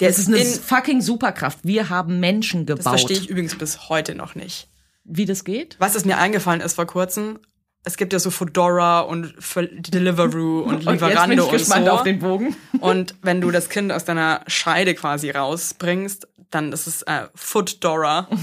[0.00, 1.58] Der Das ist eine in, fucking Superkraft.
[1.64, 2.92] Wir haben Menschen das gebaut.
[2.92, 4.68] verstehe ich übrigens bis heute noch nicht.
[5.02, 5.74] Wie das geht?
[5.80, 7.40] Was es mir eingefallen ist vor kurzem,
[7.82, 11.86] es gibt ja so Fedora und Deliveroo und Und jetzt bin Lieferando ich und gespannt
[11.86, 11.92] so.
[11.92, 12.54] auf den Bogen.
[12.80, 18.28] Und wenn du das Kind aus deiner Scheide quasi rausbringst, dann ist es äh, Foodora.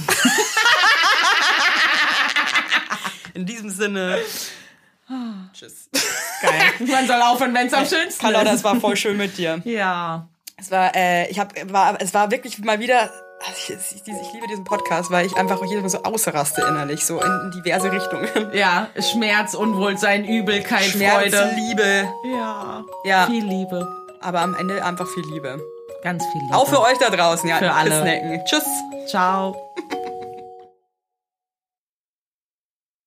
[3.34, 4.20] In diesem Sinne.
[5.54, 5.90] Tschüss.
[6.42, 6.62] Geil.
[6.88, 8.60] Man soll aufhören, wenn es am schönsten Carlotta, ist.
[8.60, 9.62] es war voll schön mit dir.
[9.66, 10.28] Ja.
[10.58, 13.12] Es war, äh, ich hab, war, es war wirklich mal wieder.
[13.58, 17.20] Ich, ich, ich liebe diesen Podcast, weil ich einfach jedes Mal so ausraste innerlich, so
[17.22, 18.30] in, in diverse Richtungen.
[18.54, 21.52] Ja, Schmerz, Unwohlsein, Übelkeit, Schmerz, Freude.
[21.56, 22.86] Liebe, Ja.
[23.04, 23.86] ja, Viel Liebe.
[24.22, 25.62] aber am Ende einfach viel Liebe.
[26.06, 26.56] Ganz viel Liebe.
[26.56, 27.58] Auch für euch da draußen, ja.
[27.58, 28.00] Für alle.
[28.00, 28.46] Snacken.
[28.46, 28.64] Tschüss.
[29.08, 29.56] Ciao.